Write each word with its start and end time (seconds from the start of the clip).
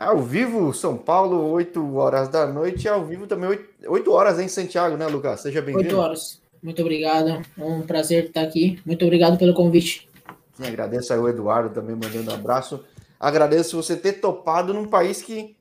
Ao 0.00 0.16
vivo, 0.16 0.72
São 0.72 0.96
Paulo, 0.96 1.50
8 1.50 1.94
horas 1.94 2.30
da 2.30 2.46
noite, 2.46 2.86
e 2.86 2.88
ao 2.88 3.04
vivo 3.04 3.26
também 3.26 3.50
8, 3.50 3.68
8 3.86 4.12
horas 4.12 4.38
em 4.38 4.48
Santiago, 4.48 4.96
né, 4.96 5.06
Lucas? 5.06 5.42
Seja 5.42 5.60
bem-vindo. 5.60 5.88
8 5.88 5.98
horas. 5.98 6.40
Muito 6.62 6.80
obrigado. 6.80 7.28
É 7.28 7.42
um 7.62 7.82
prazer 7.82 8.24
estar 8.24 8.40
aqui. 8.40 8.80
Muito 8.86 9.04
obrigado 9.04 9.36
pelo 9.36 9.52
convite. 9.52 10.08
Sim, 10.54 10.66
agradeço 10.66 11.12
aí 11.12 11.18
o 11.18 11.28
Eduardo 11.28 11.68
também 11.74 11.94
mandando 11.94 12.30
um 12.30 12.34
abraço. 12.34 12.82
Agradeço 13.20 13.76
você 13.76 13.94
ter 13.94 14.14
topado 14.14 14.72
num 14.72 14.86
país 14.86 15.20
que 15.20 15.54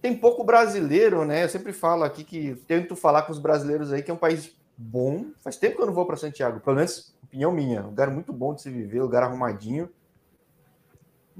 tem 0.00 0.16
pouco 0.16 0.44
brasileiro, 0.44 1.24
né? 1.24 1.42
Eu 1.42 1.48
sempre 1.48 1.72
falo 1.72 2.04
aqui 2.04 2.22
que 2.22 2.54
tento 2.68 2.94
falar 2.94 3.22
com 3.22 3.32
os 3.32 3.40
brasileiros 3.40 3.92
aí 3.92 4.04
que 4.04 4.10
é 4.12 4.14
um 4.14 4.18
país 4.18 4.52
bom. 4.76 5.24
Faz 5.42 5.56
tempo 5.56 5.74
que 5.74 5.82
eu 5.82 5.86
não 5.86 5.94
vou 5.94 6.06
para 6.06 6.16
Santiago, 6.16 6.60
pelo 6.60 6.76
menos 6.76 7.12
opinião 7.24 7.50
minha. 7.50 7.82
Lugar 7.82 8.08
muito 8.08 8.32
bom 8.32 8.54
de 8.54 8.62
se 8.62 8.70
viver, 8.70 9.02
lugar 9.02 9.24
arrumadinho. 9.24 9.90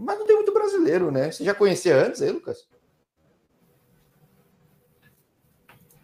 Mas 0.00 0.16
não 0.16 0.26
tem 0.26 0.36
muito 0.36 0.52
brasileiro, 0.52 1.10
né? 1.10 1.32
Você 1.32 1.42
já 1.42 1.52
conhecia 1.52 1.96
antes 1.96 2.23
aí, 2.23 2.30
Lucas? 2.30 2.68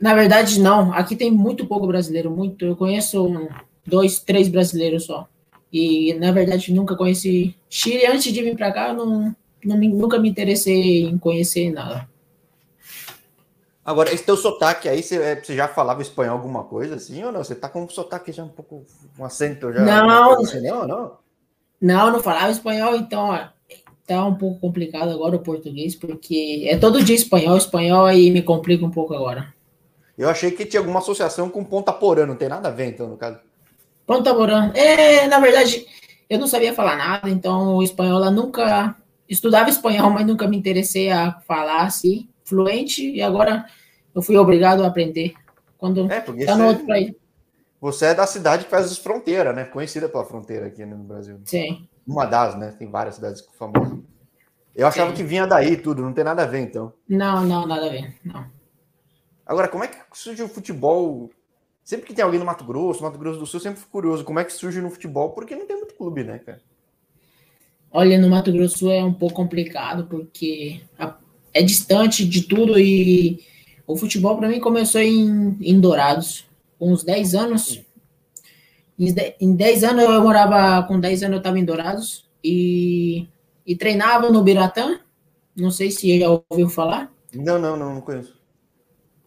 Na 0.01 0.13
verdade, 0.15 0.61
não. 0.61 0.93
Aqui 0.93 1.15
tem 1.15 1.31
muito 1.31 1.65
pouco 1.65 1.87
brasileiro, 1.87 2.29
muito. 2.29 2.65
Eu 2.65 2.75
conheço 2.75 3.49
dois, 3.87 4.19
três 4.19 4.49
brasileiros 4.49 5.05
só. 5.05 5.29
E, 5.73 6.13
na 6.15 6.33
verdade, 6.33 6.75
nunca 6.75 6.97
conheci 6.97 7.57
Chile. 7.71 8.05
Antes 8.07 8.33
de 8.33 8.43
vir 8.43 8.57
para 8.57 8.73
cá, 8.73 8.93
não, 8.93 9.35
não, 9.65 9.77
nunca 9.79 10.19
me 10.19 10.29
interessei 10.29 11.05
em 11.05 11.17
conhecer 11.17 11.71
nada. 11.71 12.09
Agora, 13.85 14.13
esse 14.13 14.25
teu 14.25 14.37
sotaque 14.37 14.89
aí, 14.89 15.05
você, 15.05 15.23
é, 15.23 15.41
você, 15.41 15.55
já 15.55 15.69
falava 15.69 16.03
espanhol 16.03 16.37
alguma 16.37 16.65
coisa 16.65 16.97
assim 16.97 17.23
ou 17.23 17.31
não? 17.31 17.45
Você 17.45 17.55
tá 17.55 17.69
com 17.69 17.85
um 17.85 17.89
sotaque 17.89 18.33
já 18.33 18.43
um 18.43 18.49
pouco, 18.49 18.85
um 19.17 19.25
acento 19.25 19.73
já? 19.73 19.81
Não, 19.83 20.43
não, 20.43 20.89
não. 20.89 21.19
Não, 21.81 22.11
não 22.11 22.23
falava 22.23 22.51
espanhol, 22.51 22.97
então, 22.97 23.29
ó, 23.29 23.54
tá 24.07 24.25
um 24.25 24.35
pouco 24.35 24.61
complicado 24.61 25.11
agora 25.11 25.37
o 25.37 25.41
português, 25.41 25.95
porque 25.95 26.67
é 26.69 26.77
todo 26.77 27.03
dia 27.03 27.15
espanhol, 27.15 27.57
espanhol, 27.57 28.07
aí 28.07 28.31
me 28.31 28.43
complica 28.43 28.85
um 28.85 28.91
pouco 28.91 29.15
agora. 29.15 29.53
Eu 30.17 30.29
achei 30.29 30.51
que 30.51 30.65
tinha 30.65 30.81
alguma 30.81 31.01
associação 31.01 31.49
com 31.49 31.65
Ponta 31.65 31.93
Porã, 31.93 32.25
não 32.27 32.37
tem 32.37 32.49
nada 32.49 32.69
a 32.69 32.73
ver, 32.73 32.87
então, 32.87 33.09
no 33.09 33.17
caso. 33.17 33.39
Ponta 34.07 34.35
Porã, 34.35 34.71
é, 34.75 35.27
na 35.27 35.41
verdade, 35.41 35.87
eu 36.29 36.39
não 36.39 36.47
sabia 36.47 36.75
falar 36.75 36.97
nada, 36.97 37.29
então 37.29 37.77
o 37.77 37.83
espanhol 37.83 38.31
nunca 38.31 38.97
estudava 39.29 39.71
espanhol, 39.71 40.11
mas 40.11 40.27
nunca 40.27 40.47
me 40.47 40.57
interessei 40.57 41.11
a 41.11 41.33
falar 41.47 41.83
assim, 41.83 42.29
fluente, 42.45 43.11
e 43.11 43.23
agora 43.23 43.65
eu 44.15 44.23
fui 44.23 44.37
obrigado 44.37 44.85
a 44.85 44.87
aprender. 44.87 45.35
Quando 45.79 46.11
é, 46.11 46.21
porque 46.21 46.45
tá 46.45 46.57
no 46.57 46.69
outro 46.69 46.87
país. 46.87 47.13
Você 47.81 48.07
é 48.07 48.15
da 48.15 48.27
cidade 48.27 48.65
que 48.65 48.71
faz 48.71 48.87
as 48.87 48.97
fronteiras, 48.97 49.55
né? 49.55 49.65
Conhecida 49.65 50.09
pela 50.09 50.25
fronteira 50.25 50.67
aqui 50.67 50.87
no 50.87 50.97
Brasil. 50.97 51.39
Sim. 51.45 51.87
Uma 52.07 52.27
das, 52.27 52.57
né? 52.57 52.75
Tem 52.79 52.91
várias 52.91 53.17
cidades 53.17 53.47
famosas. 53.59 53.99
Eu 54.75 54.87
achava 54.87 55.11
Sim. 55.11 55.17
que 55.17 55.23
vinha 55.23 55.47
daí 55.47 55.77
tudo, 55.77 56.03
não 56.03 56.13
tem 56.13 56.25
nada 56.25 56.43
a 56.43 56.47
ver, 56.47 56.61
então. 56.61 56.93
Não, 57.09 57.45
não, 57.45 57.67
nada 57.67 57.87
a 57.87 57.91
ver. 57.91 58.15
Não. 58.25 58.45
Agora, 59.47 59.69
como 59.69 59.85
é 59.85 59.89
que 59.89 59.99
surge 60.13 60.43
o 60.43 60.49
futebol? 60.49 61.31
Sempre 61.85 62.07
que 62.07 62.15
tem 62.15 62.25
alguém 62.25 62.41
no 62.41 62.47
Mato 62.47 62.65
Grosso, 62.65 63.03
Mato 63.03 63.19
Grosso 63.19 63.39
do 63.39 63.47
Sul, 63.47 63.59
eu 63.59 63.63
sempre 63.63 63.81
fico 63.81 63.93
curioso. 63.93 64.25
Como 64.25 64.39
é 64.39 64.45
que 64.45 64.53
surge 64.53 64.81
no 64.81 64.91
futebol? 64.91 65.31
Porque 65.31 65.55
não 65.55 65.67
tem 65.67 65.77
muito 65.77 65.95
clube, 65.95 66.25
né, 66.25 66.39
cara? 66.39 66.61
Olha, 67.91 68.19
no 68.19 68.29
Mato 68.29 68.51
Grosso 68.51 68.75
do 68.75 68.79
Sul 68.79 68.91
é 68.91 69.05
um 69.05 69.13
pouco 69.13 69.37
complicado, 69.37 70.07
porque 70.07 70.81
é 71.53 71.63
distante 71.63 72.27
de 72.27 72.43
tudo 72.43 72.79
e 72.79 73.41
o 73.87 73.97
futebol 73.97 74.37
para 74.37 74.49
mim 74.49 74.59
começou 74.59 75.01
em, 75.01 75.57
em 75.61 75.79
Dourados. 75.79 76.47
Com 76.77 76.93
uns 76.93 77.05
10 77.05 77.35
anos, 77.37 77.84
em 78.99 79.55
10 79.55 79.85
anos 79.85 80.05
eu 80.05 80.23
morava, 80.23 80.87
com 80.87 80.99
10 80.99 81.25
anos 81.25 81.35
eu 81.35 81.39
estava 81.39 81.59
em 81.59 81.65
Dourados 81.65 82.29
e, 82.43 83.27
e 83.67 83.77
treinava 83.77 84.31
no 84.31 84.43
Biratã. 84.43 85.01
Não 85.57 85.71
sei 85.71 85.91
se 85.91 86.19
já 86.19 86.27
ouviu 86.29 86.69
falar. 86.69 87.13
Não, 87.35 87.59
não, 87.59 87.77
não, 87.77 87.95
não 87.95 88.01
conheço. 88.01 88.35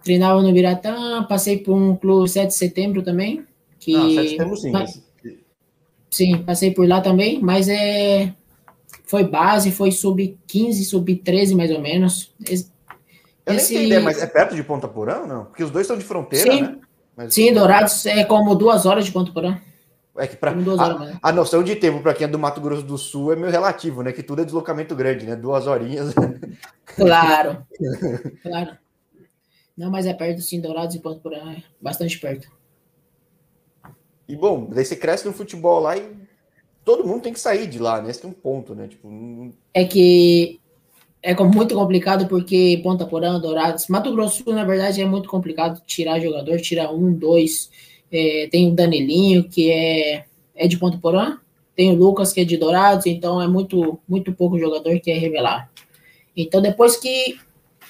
Treinava 0.03 0.41
no 0.41 0.53
Biratã, 0.53 1.23
passei 1.23 1.57
por 1.57 1.73
um 1.73 1.95
clube 1.95 2.29
7 2.29 2.47
de 2.47 2.55
setembro 2.55 3.01
também. 3.01 3.45
Que, 3.79 3.95
ah, 3.95 4.01
7 4.01 4.21
de 4.21 4.29
setembro 4.29 4.57
sim. 4.57 4.71
Mas, 4.71 5.03
sim, 6.09 6.37
passei 6.43 6.71
por 6.71 6.87
lá 6.87 7.01
também, 7.01 7.41
mas 7.41 7.67
é 7.67 8.33
foi 9.07 9.23
base, 9.23 9.71
foi 9.71 9.91
sub-15, 9.91 10.83
sub-13 10.83 11.55
mais 11.55 11.71
ou 11.71 11.81
menos. 11.81 12.33
Esse, 12.45 12.69
eu 13.45 13.53
nem 13.53 13.65
tenho 13.65 13.83
ideia, 13.83 14.01
mas 14.01 14.21
é 14.21 14.27
perto 14.27 14.53
de 14.53 14.63
Ponta 14.63 14.87
Porã 14.87 15.21
ou 15.21 15.27
não? 15.27 15.45
Porque 15.45 15.63
os 15.63 15.71
dois 15.71 15.85
estão 15.85 15.97
de 15.97 16.03
fronteira, 16.03 16.51
sim. 16.51 16.61
né? 16.61 16.77
Mas... 17.15 17.33
Sim, 17.33 17.53
Dourados 17.53 18.05
é 18.05 18.23
como 18.25 18.53
duas 18.53 18.85
horas 18.85 19.05
de 19.05 19.11
Ponto 19.11 19.33
Porã. 19.33 19.57
É 20.17 20.27
que 20.27 20.35
pra, 20.35 20.51
a, 20.51 21.29
a, 21.29 21.31
noção 21.31 21.63
de 21.63 21.75
tempo 21.75 22.01
para 22.01 22.13
quem 22.13 22.25
é 22.25 22.27
do 22.27 22.39
Mato 22.39 22.59
Grosso 22.59 22.83
do 22.83 22.97
Sul 22.97 23.33
é 23.33 23.35
meio 23.35 23.51
relativo, 23.51 24.01
né? 24.01 24.11
Que 24.11 24.23
tudo 24.23 24.41
é 24.41 24.45
deslocamento 24.45 24.95
grande, 24.95 25.25
né? 25.25 25.35
Duas 25.35 25.67
horinhas. 25.67 26.13
Claro, 26.95 27.63
claro. 28.41 28.77
Não, 29.77 29.91
mas 29.91 30.07
é 30.07 30.13
perto 30.13 30.41
sim, 30.41 30.59
Dourados 30.59 30.95
e 30.95 30.99
Ponto 30.99 31.19
Porã, 31.19 31.51
é 31.51 31.61
bastante 31.79 32.17
perto. 32.17 32.49
E 34.27 34.35
bom, 34.35 34.67
daí 34.71 34.83
você 34.83 34.95
cresce 34.95 35.27
no 35.27 35.33
futebol 35.33 35.79
lá 35.79 35.95
e 35.95 36.09
todo 36.83 37.05
mundo 37.05 37.21
tem 37.21 37.33
que 37.33 37.39
sair 37.39 37.67
de 37.67 37.77
lá, 37.77 38.01
né? 38.01 38.09
Esse 38.09 38.25
é 38.25 38.27
um 38.27 38.33
ponto, 38.33 38.73
né? 38.73 38.87
Tipo, 38.87 39.09
não... 39.09 39.53
É 39.73 39.85
que 39.85 40.59
é 41.21 41.35
muito 41.43 41.75
complicado 41.75 42.27
porque 42.27 42.79
Ponta 42.83 43.05
Porã, 43.05 43.39
Dourados, 43.39 43.87
Mato 43.87 44.11
Grosso, 44.11 44.43
na 44.51 44.63
verdade, 44.63 45.01
é 45.01 45.05
muito 45.05 45.29
complicado 45.29 45.81
tirar 45.85 46.19
jogador, 46.19 46.59
tirar 46.59 46.91
um, 46.91 47.13
dois. 47.13 47.69
É, 48.11 48.47
tem 48.51 48.71
o 48.71 48.75
Danilinho, 48.75 49.43
que 49.43 49.71
é, 49.71 50.25
é 50.55 50.67
de 50.67 50.77
Ponta 50.77 50.97
Porã, 50.97 51.37
tem 51.75 51.91
o 51.91 51.95
Lucas, 51.95 52.33
que 52.33 52.41
é 52.41 52.45
de 52.45 52.57
Dourados, 52.57 53.05
então 53.05 53.41
é 53.41 53.47
muito, 53.47 53.99
muito 54.07 54.33
pouco 54.33 54.57
jogador 54.57 54.99
que 54.99 55.11
é 55.11 55.17
revelar. 55.17 55.69
Então, 56.35 56.61
depois 56.61 56.95
que 56.95 57.39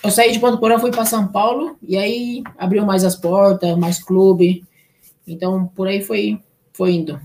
eu 0.03 0.11
saí 0.11 0.31
de 0.31 0.39
Ponta 0.39 0.57
Porã, 0.57 0.79
fui 0.79 0.91
para 0.91 1.05
São 1.05 1.27
Paulo, 1.27 1.77
e 1.81 1.97
aí 1.97 2.43
abriu 2.57 2.85
mais 2.85 3.03
as 3.03 3.15
portas, 3.15 3.77
mais 3.77 4.03
clube. 4.03 4.63
Então, 5.25 5.67
por 5.75 5.87
aí 5.87 6.01
foi, 6.01 6.39
foi 6.73 6.93
indo. 6.93 7.19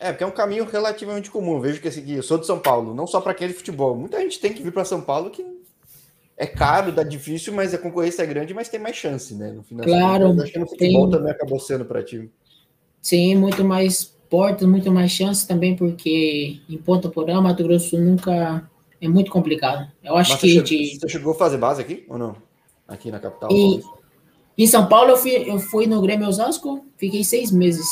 É, 0.00 0.12
porque 0.12 0.22
é 0.22 0.26
um 0.26 0.32
caminho 0.32 0.64
relativamente 0.64 1.30
comum. 1.30 1.54
Eu 1.54 1.60
vejo 1.60 1.80
que 1.80 1.88
assim, 1.88 2.08
eu 2.10 2.22
sou 2.22 2.38
de 2.38 2.46
São 2.46 2.58
Paulo, 2.58 2.94
não 2.94 3.06
só 3.06 3.20
para 3.20 3.32
aquele 3.32 3.52
futebol. 3.52 3.96
Muita 3.96 4.20
gente 4.20 4.38
tem 4.38 4.52
que 4.52 4.62
vir 4.62 4.72
para 4.72 4.84
São 4.84 5.00
Paulo 5.00 5.30
que 5.30 5.44
é 6.38 6.46
caro, 6.46 6.92
dá 6.92 7.02
difícil, 7.02 7.52
mas 7.52 7.74
a 7.74 7.78
concorrência 7.78 8.22
é 8.22 8.26
grande, 8.26 8.54
mas 8.54 8.68
tem 8.68 8.78
mais 8.78 8.94
chance, 8.94 9.34
né? 9.34 9.50
No 9.50 9.64
final 9.64 9.84
claro. 9.84 10.40
Acho 10.40 10.52
que 10.52 10.58
no 10.60 10.68
futebol 10.68 11.08
tem... 11.08 11.18
também 11.18 11.32
acabou 11.32 11.58
sendo 11.58 11.84
para 11.84 12.00
ti. 12.00 12.30
Sim, 13.02 13.34
muito 13.34 13.64
mais 13.64 14.04
portas, 14.30 14.68
muito 14.68 14.90
mais 14.92 15.10
chances 15.10 15.44
também, 15.44 15.74
porque 15.74 16.60
em 16.70 16.76
Ponta 16.78 17.08
Porã, 17.08 17.40
Mato 17.40 17.64
Grosso 17.64 17.98
nunca 17.98 18.70
é 19.00 19.08
muito 19.08 19.32
complicado. 19.32 19.90
Eu 20.02 20.16
acho 20.16 20.30
mas 20.30 20.40
que. 20.40 20.46
Você 20.46 20.66
chegou, 20.66 20.84
de... 20.84 21.00
você 21.00 21.08
chegou 21.08 21.32
a 21.32 21.36
fazer 21.36 21.56
base 21.58 21.80
aqui 21.80 22.04
ou 22.08 22.16
não? 22.16 22.36
Aqui 22.86 23.10
na 23.10 23.18
capital? 23.18 23.50
E, 23.50 23.82
em 24.56 24.66
São 24.66 24.86
Paulo, 24.86 25.10
eu 25.10 25.16
fui, 25.16 25.32
eu 25.32 25.58
fui 25.58 25.86
no 25.88 26.00
Grêmio 26.00 26.28
Osasco, 26.28 26.86
fiquei 26.96 27.24
seis 27.24 27.50
meses. 27.50 27.86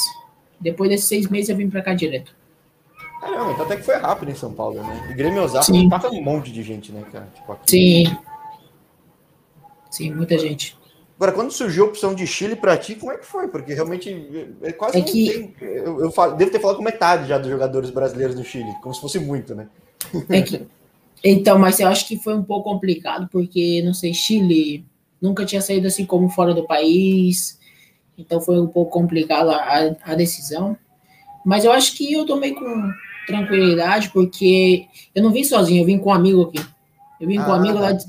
Depois 0.60 0.88
desses 0.88 1.06
seis 1.06 1.28
meses 1.28 1.48
eu 1.48 1.56
vim 1.56 1.68
para 1.68 1.82
cá 1.82 1.94
direto. 1.94 2.32
Caramba, 3.20 3.52
então 3.52 3.64
até 3.64 3.76
que 3.76 3.82
foi 3.82 3.96
rápido 3.96 4.30
em 4.30 4.36
São 4.36 4.52
Paulo, 4.52 4.80
né? 4.82 5.08
E 5.10 5.14
Grêmio 5.14 5.42
Osasco 5.42 5.72
Sim. 5.72 5.88
passa 5.88 6.08
um 6.08 6.22
monte 6.22 6.52
de 6.52 6.62
gente, 6.62 6.92
né, 6.92 7.04
cara? 7.10 7.28
Tipo, 7.34 7.52
aqui. 7.52 7.70
Sim. 7.70 8.16
Sim, 9.96 10.14
muita 10.14 10.38
gente. 10.38 10.76
Agora, 11.16 11.32
quando 11.32 11.50
surgiu 11.50 11.84
a 11.84 11.88
opção 11.88 12.14
de 12.14 12.26
Chile 12.26 12.56
para 12.56 12.76
ti, 12.76 12.94
como 12.94 13.10
é 13.10 13.16
que 13.16 13.24
foi? 13.24 13.48
Porque 13.48 13.72
realmente 13.72 14.54
é 14.62 14.72
quase 14.72 14.98
é 14.98 15.00
que... 15.00 15.54
Tem, 15.58 15.68
eu, 15.68 16.00
eu 16.00 16.10
falo, 16.10 16.36
devo 16.36 16.50
ter 16.50 16.60
falado 16.60 16.76
com 16.76 16.82
metade 16.82 17.28
já 17.28 17.38
dos 17.38 17.50
jogadores 17.50 17.90
brasileiros 17.90 18.36
no 18.36 18.44
Chile, 18.44 18.74
como 18.82 18.94
se 18.94 19.00
fosse 19.00 19.18
muito, 19.18 19.54
né? 19.54 19.68
É 20.28 20.42
que... 20.42 20.66
Então, 21.24 21.58
mas 21.58 21.80
eu 21.80 21.88
acho 21.88 22.06
que 22.06 22.18
foi 22.18 22.34
um 22.34 22.42
pouco 22.42 22.68
complicado, 22.70 23.28
porque, 23.32 23.82
não 23.82 23.94
sei, 23.94 24.12
Chile 24.12 24.84
nunca 25.20 25.44
tinha 25.44 25.60
saído 25.60 25.86
assim 25.86 26.04
como 26.04 26.28
fora 26.28 26.52
do 26.54 26.66
país. 26.66 27.58
Então 28.18 28.40
foi 28.40 28.60
um 28.60 28.66
pouco 28.66 28.90
complicado 28.90 29.50
a, 29.50 29.96
a 30.02 30.14
decisão. 30.14 30.76
Mas 31.44 31.64
eu 31.64 31.72
acho 31.72 31.94
que 31.96 32.12
eu 32.12 32.26
tomei 32.26 32.52
com 32.52 32.92
tranquilidade, 33.26 34.10
porque 34.10 34.86
eu 35.14 35.22
não 35.22 35.32
vim 35.32 35.44
sozinho, 35.44 35.82
eu 35.82 35.86
vim 35.86 35.98
com 35.98 36.10
um 36.10 36.14
amigo 36.14 36.42
aqui. 36.42 36.64
Eu 37.20 37.26
vim 37.26 37.38
ah, 37.38 37.44
com 37.44 37.50
um 37.50 37.54
ah, 37.54 37.56
amigo 37.56 37.78
lá 37.78 37.88
tá. 37.88 37.92
de, 37.92 38.06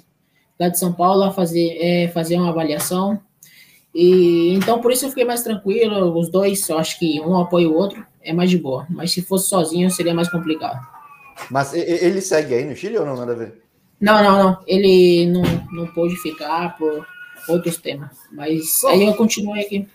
lá 0.60 0.70
de 0.70 0.80
São 0.80 0.94
Paulo 0.94 1.24
a 1.24 1.32
fazer, 1.32 1.78
é, 1.80 2.08
fazer 2.10 2.38
uma 2.38 2.50
avaliação. 2.50 3.20
E 3.94 4.54
então 4.54 4.80
por 4.82 4.92
isso 4.92 5.06
eu 5.06 5.10
fiquei 5.10 5.26
mais 5.26 5.44
tranquilo. 5.44 6.18
Os 6.18 6.30
dois, 6.30 6.68
eu 6.70 6.78
acho 6.78 7.00
que 7.00 7.20
um 7.22 7.38
apoia 7.38 7.70
o 7.70 7.74
outro, 7.74 8.06
é 8.22 8.34
mais 8.34 8.50
de 8.50 8.58
boa. 8.58 8.86
Mas 8.90 9.12
se 9.12 9.22
fosse 9.22 9.50
sozinho, 9.50 9.90
seria 9.90 10.14
mais 10.14 10.30
complicado. 10.30 10.86
Mas 11.50 11.74
ele 11.74 12.22
segue 12.22 12.56
aí 12.56 12.66
no 12.66 12.76
Chile 12.76 12.98
ou 12.98 13.06
não? 13.06 13.16
Nada 13.16 13.34
a 13.34 13.36
ver? 13.36 13.62
Não, 14.00 14.24
não, 14.24 14.44
não. 14.44 14.60
Ele 14.68 15.28
não, 15.28 15.44
não 15.72 15.88
pôde 15.88 16.16
ficar 16.18 16.78
por 16.78 17.06
outros 17.48 17.78
temas. 17.78 18.18
Mas 18.32 18.80
Bom, 18.82 18.90
aí 18.90 19.06
eu 19.06 19.14
continuei 19.16 19.66
aqui. 19.66 19.88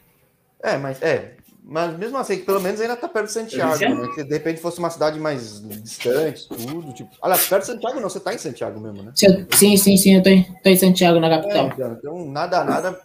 É, 0.63 0.77
mas 0.77 1.01
é. 1.03 1.37
Mas 1.65 1.97
mesmo 1.97 2.19
assim, 2.19 2.39
pelo 2.39 2.61
menos 2.61 2.81
ainda 2.81 2.97
tá 2.97 3.09
perto 3.09 3.27
de 3.27 3.33
Santiago, 3.33 3.79
né? 3.79 4.09
Que 4.15 4.25
de 4.25 4.33
repente 4.33 4.61
fosse 4.61 4.81
uma 4.81 4.91
cidade 4.91 5.19
mais 5.21 5.63
distante, 5.83 6.49
tudo. 6.49 6.93
Tipo, 6.93 7.11
olha, 7.23 7.37
perto 7.37 7.61
de 7.61 7.67
Santiago 7.67 8.01
não, 8.01 8.11
você 8.11 8.19
tá 8.19 8.35
em 8.35 8.39
Santiago 8.39 8.81
mesmo, 8.81 9.03
né? 9.03 9.13
Sim, 9.15 9.77
sim, 9.77 9.97
sim, 9.97 10.17
eu 10.17 10.23
tô 10.23 10.29
em, 10.29 10.43
tô 10.43 10.69
em 10.69 10.77
Santiago, 10.77 11.21
na 11.21 11.31
capital. 11.31 11.67
É, 11.67 11.69
então, 11.69 11.93
então, 11.93 12.25
nada, 12.27 12.65
nada, 12.65 13.01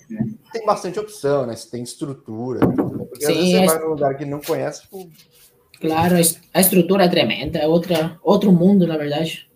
tem 0.52 0.66
bastante 0.66 1.00
opção, 1.00 1.46
né? 1.46 1.56
Você 1.56 1.70
tem 1.70 1.84
estrutura, 1.84 2.60
tudo, 2.60 2.98
né? 2.98 3.06
Porque 3.06 3.26
sim, 3.28 3.32
às 3.32 3.38
vezes 3.38 3.52
você 3.52 3.66
vai 3.68 3.80
num 3.80 3.90
lugar 3.90 4.18
que 4.18 4.26
não 4.26 4.42
conhece, 4.42 4.82
tipo... 4.82 5.08
Claro, 5.80 6.16
a 6.54 6.60
estrutura 6.60 7.06
é 7.06 7.08
tremenda, 7.08 7.60
é 7.60 7.68
outra, 7.68 8.18
outro 8.24 8.52
mundo, 8.52 8.88
na 8.88 8.98
verdade. 8.98 9.48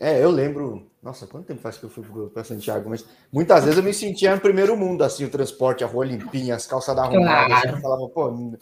É, 0.00 0.22
eu 0.22 0.32
lembro, 0.32 0.90
Nossa, 1.02 1.26
quanto 1.26 1.46
tempo 1.46 1.60
faz 1.60 1.76
que 1.78 1.84
eu 1.84 1.90
fui 1.90 2.04
para 2.28 2.44
Santiago? 2.44 2.88
Mas 2.88 3.04
muitas 3.32 3.64
vezes 3.64 3.76
eu 3.76 3.82
me 3.82 3.92
sentia 3.92 4.34
no 4.34 4.40
primeiro 4.40 4.76
mundo, 4.76 5.02
assim, 5.02 5.24
o 5.24 5.30
transporte, 5.30 5.82
a 5.82 5.86
rua 5.86 6.04
limpinha, 6.04 6.54
as 6.54 6.64
calçadas 6.64 7.02
arrumadas. 7.02 7.46
Claro. 7.46 7.54
Assim, 7.54 7.76
eu 7.76 7.82
falava, 7.82 8.08
pô, 8.08 8.56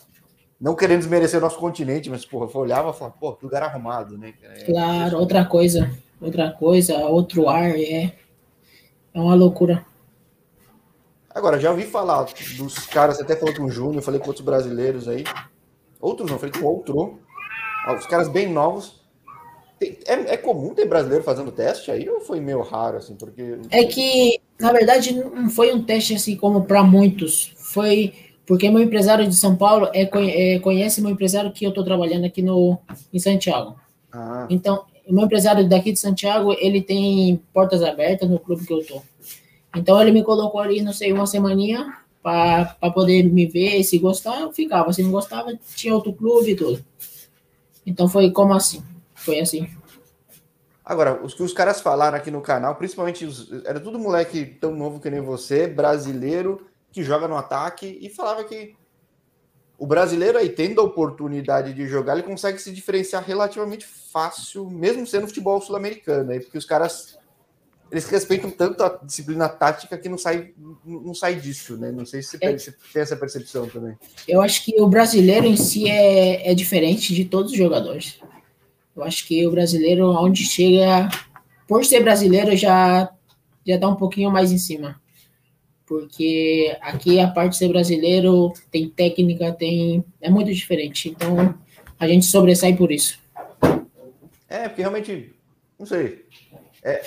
não 0.58 0.75
querendo 0.75 1.00
desmerecer 1.00 1.38
o 1.38 1.42
nosso 1.42 1.58
continente, 1.58 2.08
mas, 2.08 2.25
porra, 2.25 2.50
eu 2.52 2.60
olhava 2.60 2.90
e 2.90 2.94
falava, 2.94 3.16
pô, 3.20 3.37
lugar 3.42 3.62
arrumado, 3.62 4.16
né? 4.16 4.32
É, 4.42 4.64
claro, 4.64 5.19
outra 5.19 5.44
coisa, 5.44 5.90
outra 6.19 6.50
coisa, 6.50 6.96
outro 7.06 7.46
ar, 7.46 7.78
é, 7.78 8.14
é 9.12 9.20
uma 9.20 9.34
loucura. 9.34 9.84
Agora, 11.34 11.60
já 11.60 11.70
ouvi 11.70 11.84
falar 11.84 12.25
dos 12.56 12.87
caras, 12.87 13.20
até 13.20 13.37
falou 13.37 13.54
com 13.54 13.64
o 13.64 13.70
Júnior, 13.70 14.02
falei 14.02 14.19
com 14.19 14.28
outros 14.28 14.44
brasileiros 14.44 15.08
aí, 15.08 15.25
outros 16.00 16.31
não, 16.31 16.38
falei 16.38 16.58
com 16.58 16.66
outro, 16.66 17.20
os 17.96 18.06
caras 18.06 18.28
bem 18.28 18.50
novos, 18.50 19.00
é, 19.81 20.35
é, 20.35 20.37
comum 20.37 20.75
ter 20.75 20.87
brasileiro 20.87 21.25
fazendo 21.25 21.50
teste 21.50 21.91
aí 21.91 22.09
ou 22.09 22.21
foi 22.21 22.38
meio 22.41 22.61
raro 22.61 22.99
assim? 22.99 23.15
Porque 23.15 23.59
é 23.71 23.85
que 23.85 24.41
na 24.59 24.73
verdade 24.73 25.15
não 25.15 25.49
foi 25.49 25.73
um 25.73 25.82
teste 25.82 26.15
assim 26.15 26.37
como 26.37 26.65
para 26.65 26.82
muitos. 26.82 27.55
Foi 27.56 28.12
porque 28.47 28.69
meu 28.69 28.82
empresário 28.82 29.27
de 29.27 29.35
São 29.35 29.56
Paulo 29.56 29.88
é, 29.94 30.03
é 30.55 30.59
conhece 30.59 31.00
meu 31.00 31.11
empresário 31.11 31.53
que 31.53 31.65
eu 31.65 31.71
estou 31.71 31.85
trabalhando 31.85 32.27
aqui 32.27 32.43
no 32.43 32.79
em 33.12 33.19
Santiago. 33.19 33.77
Ah. 34.12 34.47
Então 34.50 34.85
meu 35.09 35.25
empresário 35.25 35.67
daqui 35.67 35.93
de 35.93 35.99
Santiago 35.99 36.53
ele 36.59 36.83
tem 36.83 37.41
portas 37.53 37.83
abertas 37.83 38.29
no 38.29 38.38
clube 38.38 38.67
que 38.67 38.73
eu 38.73 38.85
tô. 38.85 39.03
Então 39.75 40.00
ele 40.00 40.11
me 40.11 40.23
colocou 40.23 40.61
ali, 40.61 40.83
não 40.83 40.93
sei, 40.93 41.12
uma 41.12 41.26
semaninha 41.26 41.97
para 42.23 42.76
poder 42.93 43.23
me 43.23 43.47
ver. 43.47 43.83
Se 43.83 43.99
gostar, 43.99 44.41
eu 44.41 44.53
ficava. 44.53 44.93
Se 44.93 45.03
não 45.03 45.11
gostava, 45.11 45.59
tinha 45.75 45.94
outro 45.94 46.12
clube 46.12 46.50
e 46.50 46.56
tudo. 46.56 46.85
Então 47.87 48.09
foi 48.09 48.31
como 48.31 48.53
assim. 48.53 48.83
Foi 49.20 49.40
assim. 49.40 49.69
Agora, 50.84 51.22
os 51.22 51.34
que 51.34 51.43
os 51.43 51.52
caras 51.52 51.81
falaram 51.81 52.17
aqui 52.17 52.31
no 52.31 52.40
canal, 52.40 52.75
principalmente 52.75 53.25
os, 53.25 53.52
era 53.64 53.78
tudo 53.78 53.99
moleque 53.99 54.44
tão 54.44 54.75
novo 54.75 54.99
que 54.99 55.11
nem 55.11 55.20
você, 55.20 55.67
brasileiro, 55.67 56.67
que 56.90 57.05
joga 57.05 57.28
no 57.28 57.37
ataque, 57.37 57.99
e 58.00 58.08
falava 58.08 58.43
que 58.44 58.75
o 59.78 59.87
brasileiro 59.87 60.37
aí, 60.37 60.49
tendo 60.49 60.81
a 60.81 60.84
oportunidade 60.84 61.72
de 61.72 61.87
jogar, 61.87 62.14
ele 62.14 62.22
consegue 62.22 62.58
se 62.58 62.72
diferenciar 62.72 63.22
relativamente 63.22 63.87
fácil, 63.87 64.69
mesmo 64.69 65.06
sendo 65.06 65.28
futebol 65.28 65.61
sul-americano, 65.61 66.32
aí, 66.32 66.40
porque 66.40 66.58
os 66.58 66.66
caras 66.66 67.19
eles 67.90 68.06
respeitam 68.06 68.50
tanto 68.50 68.84
a 68.84 69.00
disciplina 69.02 69.49
tática 69.49 69.99
que 69.99 70.08
não 70.08 70.16
sai, 70.16 70.52
não 70.84 71.12
sai 71.12 71.34
disso, 71.34 71.76
né? 71.76 71.90
Não 71.90 72.06
sei 72.06 72.23
se 72.23 72.38
você 72.38 72.70
é. 72.70 72.73
tem 72.93 73.02
essa 73.02 73.16
percepção 73.16 73.69
também. 73.69 73.96
Eu 74.28 74.40
acho 74.40 74.64
que 74.64 74.81
o 74.81 74.87
brasileiro 74.87 75.46
em 75.46 75.56
si 75.56 75.90
é, 75.90 76.50
é 76.50 76.55
diferente 76.55 77.12
de 77.12 77.25
todos 77.25 77.50
os 77.50 77.58
jogadores. 77.58 78.20
Eu 78.94 79.02
acho 79.04 79.26
que 79.26 79.46
o 79.46 79.50
brasileiro, 79.50 80.10
onde 80.10 80.44
chega, 80.44 81.08
por 81.66 81.84
ser 81.84 82.02
brasileiro, 82.02 82.56
já 82.56 83.10
já 83.66 83.76
dá 83.76 83.88
um 83.88 83.96
pouquinho 83.96 84.31
mais 84.31 84.52
em 84.52 84.58
cima. 84.58 85.00
Porque 85.87 86.76
aqui 86.81 87.19
a 87.19 87.28
parte 87.28 87.52
de 87.52 87.58
ser 87.58 87.69
brasileiro 87.69 88.52
tem 88.70 88.88
técnica, 88.88 89.52
tem 89.52 90.04
é 90.20 90.31
muito 90.31 90.52
diferente. 90.52 91.08
Então 91.08 91.54
a 91.98 92.06
gente 92.06 92.26
sobressai 92.26 92.75
por 92.75 92.92
isso. 92.92 93.19
É, 94.48 94.69
porque 94.69 94.82
realmente, 94.82 95.32
não 95.78 95.87
sei. 95.87 96.25
É, 96.82 97.04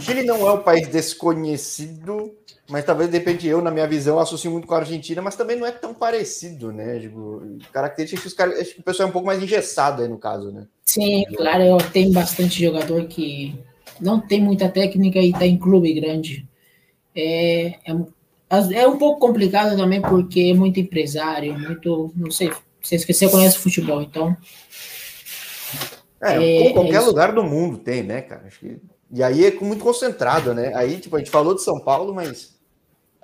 Chile 0.00 0.22
não 0.22 0.46
é 0.46 0.52
um 0.52 0.62
país 0.62 0.88
desconhecido 0.88 2.34
mas 2.68 2.84
talvez, 2.84 3.08
de 3.08 3.18
repente, 3.18 3.46
eu, 3.46 3.62
na 3.62 3.70
minha 3.70 3.86
visão, 3.86 4.18
associo 4.18 4.50
muito 4.50 4.66
com 4.66 4.74
a 4.74 4.78
Argentina, 4.78 5.22
mas 5.22 5.36
também 5.36 5.56
não 5.56 5.66
é 5.66 5.70
tão 5.70 5.94
parecido, 5.94 6.72
né? 6.72 6.98
Tipo, 6.98 7.42
características 7.72 8.32
que 8.32 8.42
acho 8.42 8.74
que 8.74 8.80
o 8.80 8.84
pessoal 8.84 9.06
é 9.06 9.10
um 9.10 9.12
pouco 9.12 9.26
mais 9.26 9.40
engessado 9.40 10.02
aí 10.02 10.08
no 10.08 10.18
caso, 10.18 10.50
né? 10.50 10.66
Sim, 10.84 11.24
claro, 11.36 11.62
eu 11.62 11.78
tenho 11.92 12.12
bastante 12.12 12.64
jogador 12.64 13.06
que 13.06 13.54
não 14.00 14.20
tem 14.20 14.40
muita 14.40 14.68
técnica 14.68 15.20
e 15.20 15.30
está 15.30 15.46
em 15.46 15.56
clube 15.56 15.94
grande. 15.94 16.48
É, 17.14 17.74
é, 17.86 17.96
é, 18.72 18.88
um 18.88 18.98
pouco 18.98 19.20
complicado 19.20 19.76
também 19.76 20.02
porque 20.02 20.50
é 20.52 20.54
muito 20.54 20.80
empresário, 20.80 21.56
muito, 21.56 22.12
não 22.16 22.32
sei, 22.32 22.50
você 22.82 22.96
esqueceu, 22.96 23.30
conhece 23.30 23.58
futebol, 23.58 24.02
então. 24.02 24.36
É, 26.20 26.66
é 26.66 26.72
qualquer 26.72 26.96
é 26.96 27.00
lugar 27.00 27.32
do 27.32 27.44
mundo 27.44 27.78
tem, 27.78 28.02
né, 28.02 28.22
cara? 28.22 28.42
Acho 28.46 28.58
que, 28.58 28.76
e 29.12 29.22
aí 29.22 29.44
é 29.44 29.52
muito 29.60 29.84
concentrado, 29.84 30.52
né? 30.52 30.72
Aí, 30.74 30.98
tipo, 30.98 31.14
a 31.14 31.18
gente 31.20 31.30
falou 31.30 31.54
de 31.54 31.62
São 31.62 31.78
Paulo, 31.78 32.12
mas 32.12 32.55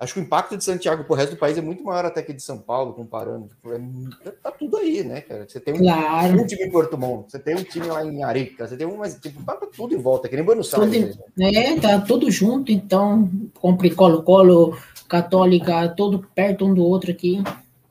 Acho 0.02 0.14
que 0.14 0.18
o 0.18 0.22
impacto 0.24 0.56
de 0.56 0.64
Santiago 0.64 1.04
para 1.04 1.12
o 1.12 1.16
resto 1.16 1.36
do 1.36 1.38
país 1.38 1.56
é 1.56 1.60
muito 1.60 1.84
maior 1.84 2.04
até 2.04 2.22
que 2.22 2.32
de 2.32 2.42
São 2.42 2.58
Paulo, 2.58 2.92
comparando. 2.92 3.46
Tipo, 3.46 3.72
é, 3.72 4.30
tá 4.42 4.50
tudo 4.50 4.76
aí, 4.78 5.04
né, 5.04 5.20
cara? 5.20 5.46
Você 5.48 5.60
tem 5.60 5.74
um, 5.74 5.78
claro. 5.78 6.40
um, 6.40 6.44
time 6.44 6.64
em 6.64 6.70
Porto 6.72 6.98
Montt, 6.98 7.30
você 7.30 7.38
tem 7.38 7.54
um 7.54 7.62
time 7.62 7.86
lá 7.86 8.04
em 8.04 8.24
Arica, 8.24 8.66
você 8.66 8.76
tem 8.76 8.84
um, 8.84 8.96
mas 8.96 9.14
tipo, 9.20 9.40
tá 9.44 9.56
tudo 9.76 9.94
em 9.94 9.98
volta, 9.98 10.28
que 10.28 10.34
nem 10.34 10.44
Buenos 10.44 10.74
Aires. 10.74 11.16
Né? 11.36 11.52
É, 11.54 11.78
tá 11.78 12.00
tudo 12.00 12.28
junto, 12.32 12.72
então, 12.72 13.30
compre 13.60 13.94
Colo-Colo, 13.94 14.76
Católica, 15.08 15.88
tudo 15.90 16.26
perto 16.34 16.66
um 16.66 16.74
do 16.74 16.82
outro 16.82 17.12
aqui. 17.12 17.40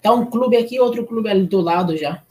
Tá 0.01 0.11
um 0.11 0.25
clube 0.25 0.57
aqui, 0.57 0.81
outro 0.81 1.05
clube 1.05 1.29
ali 1.29 1.47
do 1.47 1.61
lado 1.61 1.95
já. 1.95 2.21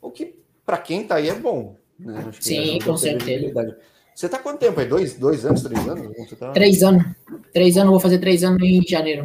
O 0.00 0.10
que, 0.10 0.34
para 0.64 0.78
quem 0.78 1.04
tá 1.04 1.16
aí, 1.16 1.28
é 1.28 1.34
bom. 1.34 1.76
Né? 1.98 2.30
Sim, 2.40 2.78
com 2.82 2.96
certeza. 2.96 3.76
Você 4.16 4.30
tá 4.30 4.38
quanto 4.38 4.60
tempo 4.60 4.80
aí? 4.80 4.86
Dois, 4.88 5.12
dois 5.12 5.44
anos, 5.44 5.60
três 5.60 5.86
anos? 5.86 6.30
Tá... 6.38 6.50
Três 6.52 6.82
anos. 6.82 7.04
Três 7.52 7.76
anos, 7.76 7.90
vou 7.90 8.00
fazer 8.00 8.18
três 8.18 8.42
anos 8.42 8.62
em 8.62 8.80
janeiro. 8.88 9.24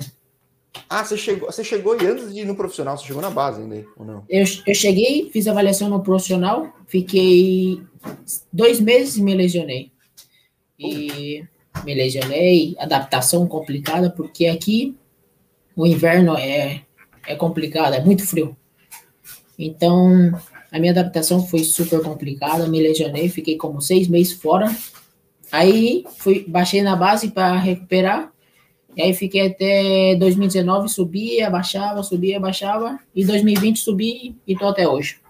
Ah, 0.89 1.05
você 1.05 1.15
chegou, 1.15 1.49
você 1.49 1.63
chegou 1.63 2.01
e 2.01 2.05
antes 2.05 2.33
de 2.33 2.41
ir 2.41 2.45
no 2.45 2.57
profissional, 2.57 2.97
você 2.97 3.05
chegou 3.05 3.21
na 3.21 3.29
base 3.29 3.61
ainda, 3.61 3.85
ou 3.95 4.05
não? 4.05 4.25
Eu, 4.29 4.43
eu 4.67 4.75
cheguei, 4.75 5.29
fiz 5.31 5.47
avaliação 5.47 5.87
no 5.87 6.03
profissional, 6.03 6.73
fiquei 6.87 7.81
dois 8.51 8.81
meses 8.81 9.15
e 9.15 9.23
me 9.23 9.33
lesionei. 9.33 9.93
E 10.77 11.45
me 11.85 11.95
lesionei, 11.95 12.75
adaptação 12.77 13.47
complicada, 13.47 14.09
porque 14.09 14.47
aqui 14.47 14.97
o 15.73 15.87
inverno 15.87 16.35
é, 16.35 16.83
é 17.25 17.35
complicado, 17.37 17.93
é 17.93 18.03
muito 18.03 18.27
frio. 18.27 18.57
Então, 19.57 20.33
a 20.71 20.79
minha 20.79 20.93
adaptação 20.93 21.45
foi 21.45 21.63
super 21.63 22.01
complicada, 22.01 22.67
me 22.67 22.81
lesionei, 22.81 23.27
fiquei 23.27 23.57
como 23.57 23.81
seis 23.81 24.07
meses 24.07 24.33
fora. 24.33 24.73
Aí 25.51 26.05
fui, 26.17 26.45
baixei 26.47 26.81
na 26.81 26.95
base 26.95 27.29
para 27.29 27.57
recuperar. 27.57 28.31
E 28.95 29.01
aí 29.01 29.13
fiquei 29.13 29.47
até 29.47 30.15
2019, 30.15 30.89
subia, 30.89 31.49
baixava, 31.49 32.01
subia, 32.03 32.39
baixava. 32.39 32.97
E 33.13 33.25
2020 33.25 33.79
subi 33.79 34.35
e 34.47 34.55
tô 34.55 34.67
até 34.67 34.87
hoje. 34.87 35.20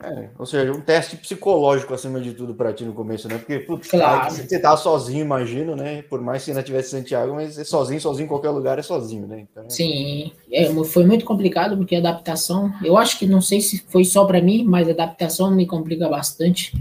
É, 0.00 0.28
ou 0.38 0.46
seja, 0.46 0.70
um 0.72 0.80
teste 0.80 1.16
psicológico 1.16 1.92
acima 1.92 2.20
de 2.20 2.32
tudo 2.32 2.54
para 2.54 2.72
ti 2.72 2.84
no 2.84 2.92
começo, 2.92 3.28
né? 3.28 3.36
Porque 3.36 3.58
putz, 3.58 3.88
claro. 3.88 4.32
você 4.32 4.58
tá 4.58 4.76
sozinho, 4.76 5.24
imagino, 5.24 5.74
né? 5.74 6.02
Por 6.02 6.20
mais 6.20 6.44
que 6.44 6.52
ainda 6.52 6.62
tivesse 6.62 6.90
Santiago, 6.90 7.34
mas 7.34 7.58
é 7.58 7.64
sozinho, 7.64 8.00
sozinho 8.00 8.26
em 8.26 8.28
qualquer 8.28 8.50
lugar 8.50 8.78
é 8.78 8.82
sozinho, 8.82 9.26
né? 9.26 9.46
Então... 9.50 9.68
Sim, 9.68 10.30
é, 10.52 10.72
foi 10.84 11.04
muito 11.04 11.24
complicado 11.24 11.76
porque 11.76 11.96
a 11.96 11.98
adaptação, 11.98 12.72
eu 12.84 12.96
acho 12.96 13.18
que 13.18 13.26
não 13.26 13.40
sei 13.40 13.60
se 13.60 13.78
foi 13.88 14.04
só 14.04 14.24
para 14.24 14.40
mim, 14.40 14.62
mas 14.62 14.86
a 14.86 14.92
adaptação 14.92 15.50
me 15.50 15.66
complica 15.66 16.08
bastante, 16.08 16.72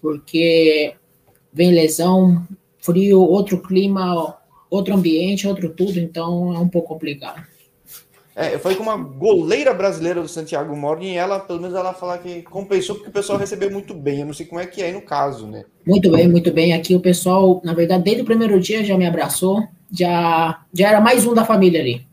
porque 0.00 0.94
vem 1.52 1.72
lesão, 1.72 2.42
frio, 2.78 3.20
outro 3.20 3.60
clima, 3.60 4.34
outro 4.70 4.94
ambiente, 4.94 5.46
outro 5.46 5.68
tudo, 5.68 5.98
então 5.98 6.54
é 6.54 6.58
um 6.58 6.68
pouco 6.68 6.88
complicado. 6.88 7.42
É, 8.38 8.58
foi 8.58 8.74
com 8.74 8.82
uma 8.82 8.98
goleira 8.98 9.72
brasileira 9.72 10.20
do 10.20 10.28
Santiago 10.28 10.76
Morning 10.76 11.12
e 11.12 11.16
ela, 11.16 11.40
pelo 11.40 11.58
menos, 11.58 11.74
ela 11.74 11.94
fala 11.94 12.18
que 12.18 12.42
compensou 12.42 12.96
porque 12.96 13.08
o 13.08 13.12
pessoal 13.12 13.38
recebeu 13.38 13.70
muito 13.70 13.94
bem. 13.94 14.20
Eu 14.20 14.26
não 14.26 14.34
sei 14.34 14.44
como 14.44 14.60
é 14.60 14.66
que 14.66 14.82
é 14.82 14.92
no 14.92 15.00
caso, 15.00 15.46
né? 15.46 15.64
Muito 15.86 16.10
bem, 16.10 16.28
muito 16.28 16.52
bem. 16.52 16.74
Aqui 16.74 16.94
o 16.94 17.00
pessoal, 17.00 17.62
na 17.64 17.72
verdade, 17.72 18.04
desde 18.04 18.20
o 18.20 18.26
primeiro 18.26 18.60
dia 18.60 18.84
já 18.84 18.98
me 18.98 19.06
abraçou, 19.06 19.66
já, 19.90 20.62
já 20.70 20.88
era 20.88 21.00
mais 21.00 21.26
um 21.26 21.32
da 21.32 21.46
família 21.46 21.80
ali. 21.80 22.06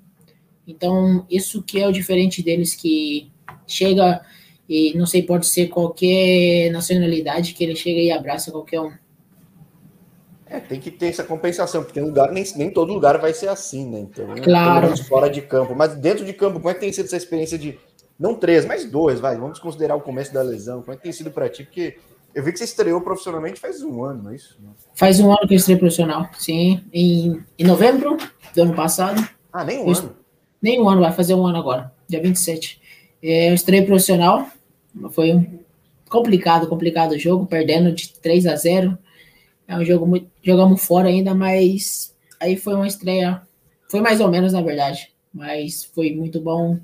Então, 0.65 1.25
isso 1.29 1.61
que 1.61 1.81
é 1.81 1.87
o 1.89 1.91
diferente 1.91 2.41
deles, 2.41 2.73
que 2.73 3.29
chega 3.67 4.21
e 4.67 4.97
não 4.97 5.05
sei, 5.05 5.23
pode 5.23 5.45
ser 5.45 5.67
qualquer 5.67 6.71
nacionalidade, 6.71 7.53
que 7.53 7.65
ele 7.65 7.75
chega 7.75 7.99
e 7.99 8.11
abraça 8.11 8.49
qualquer 8.49 8.79
um. 8.79 8.91
É, 10.53 10.59
tem 10.59 10.79
que 10.79 10.91
ter 10.91 11.07
essa 11.07 11.23
compensação, 11.23 11.83
porque 11.83 11.99
lugar, 11.99 12.31
nem, 12.31 12.43
nem 12.55 12.69
todo 12.69 12.93
lugar 12.93 13.17
vai 13.17 13.33
ser 13.33 13.49
assim, 13.49 13.89
né? 13.89 14.01
Então, 14.01 14.35
claro. 14.35 14.95
fora 15.05 15.27
de 15.27 15.41
campo. 15.41 15.73
Mas 15.75 15.95
dentro 15.95 16.23
de 16.23 16.31
campo, 16.31 16.59
como 16.59 16.69
é 16.69 16.75
que 16.75 16.79
tem 16.79 16.93
sido 16.93 17.05
essa 17.05 17.17
experiência 17.17 17.57
de. 17.57 17.79
Não 18.19 18.35
três, 18.35 18.63
mas 18.63 18.85
dois, 18.85 19.19
vai. 19.19 19.35
Vamos 19.35 19.57
considerar 19.57 19.95
o 19.95 20.01
começo 20.01 20.31
da 20.31 20.43
lesão. 20.43 20.81
Como 20.81 20.93
é 20.93 20.95
que 20.95 21.01
tem 21.01 21.11
sido 21.11 21.31
para 21.31 21.49
ti? 21.49 21.63
Porque 21.63 21.97
eu 22.35 22.43
vi 22.43 22.51
que 22.51 22.59
você 22.59 22.65
estreou 22.65 23.01
profissionalmente 23.01 23.59
faz 23.59 23.81
um 23.81 24.03
ano, 24.03 24.21
não 24.25 24.31
é 24.31 24.35
isso? 24.35 24.55
Faz 24.93 25.19
um 25.19 25.31
ano 25.31 25.47
que 25.47 25.55
eu 25.55 25.57
estreiei 25.57 25.79
profissional, 25.79 26.29
sim. 26.37 26.83
Em, 26.93 27.43
em 27.57 27.63
novembro 27.65 28.15
do 28.53 28.61
ano 28.61 28.75
passado. 28.75 29.27
Ah, 29.51 29.63
nem 29.63 29.79
um 29.79 29.89
eu, 29.89 29.97
ano? 29.97 30.15
Nem 30.61 30.79
um 30.79 30.87
ano, 30.87 31.01
vai 31.01 31.11
fazer 31.13 31.33
um 31.33 31.47
ano 31.47 31.57
agora, 31.57 31.91
dia 32.07 32.21
27. 32.21 32.79
É, 33.23 33.49
eu 33.49 33.55
estreiei 33.55 33.87
profissional. 33.87 34.47
Foi 35.13 35.33
um 35.33 35.59
complicado, 36.07 36.67
complicado 36.67 37.13
o 37.13 37.19
jogo, 37.19 37.47
perdendo 37.47 37.91
de 37.91 38.13
3 38.13 38.45
a 38.45 38.55
0 38.55 38.95
é 39.67 39.77
um 39.77 39.85
jogo 39.85 40.05
muito. 40.05 40.29
Jogamos 40.41 40.85
fora 40.85 41.07
ainda, 41.07 41.33
mas 41.33 42.15
aí 42.39 42.55
foi 42.57 42.75
uma 42.75 42.87
estreia. 42.87 43.41
Foi 43.89 44.01
mais 44.01 44.19
ou 44.19 44.29
menos, 44.29 44.53
na 44.53 44.61
verdade. 44.61 45.13
Mas 45.33 45.83
foi 45.83 46.13
muito 46.13 46.39
bom. 46.41 46.79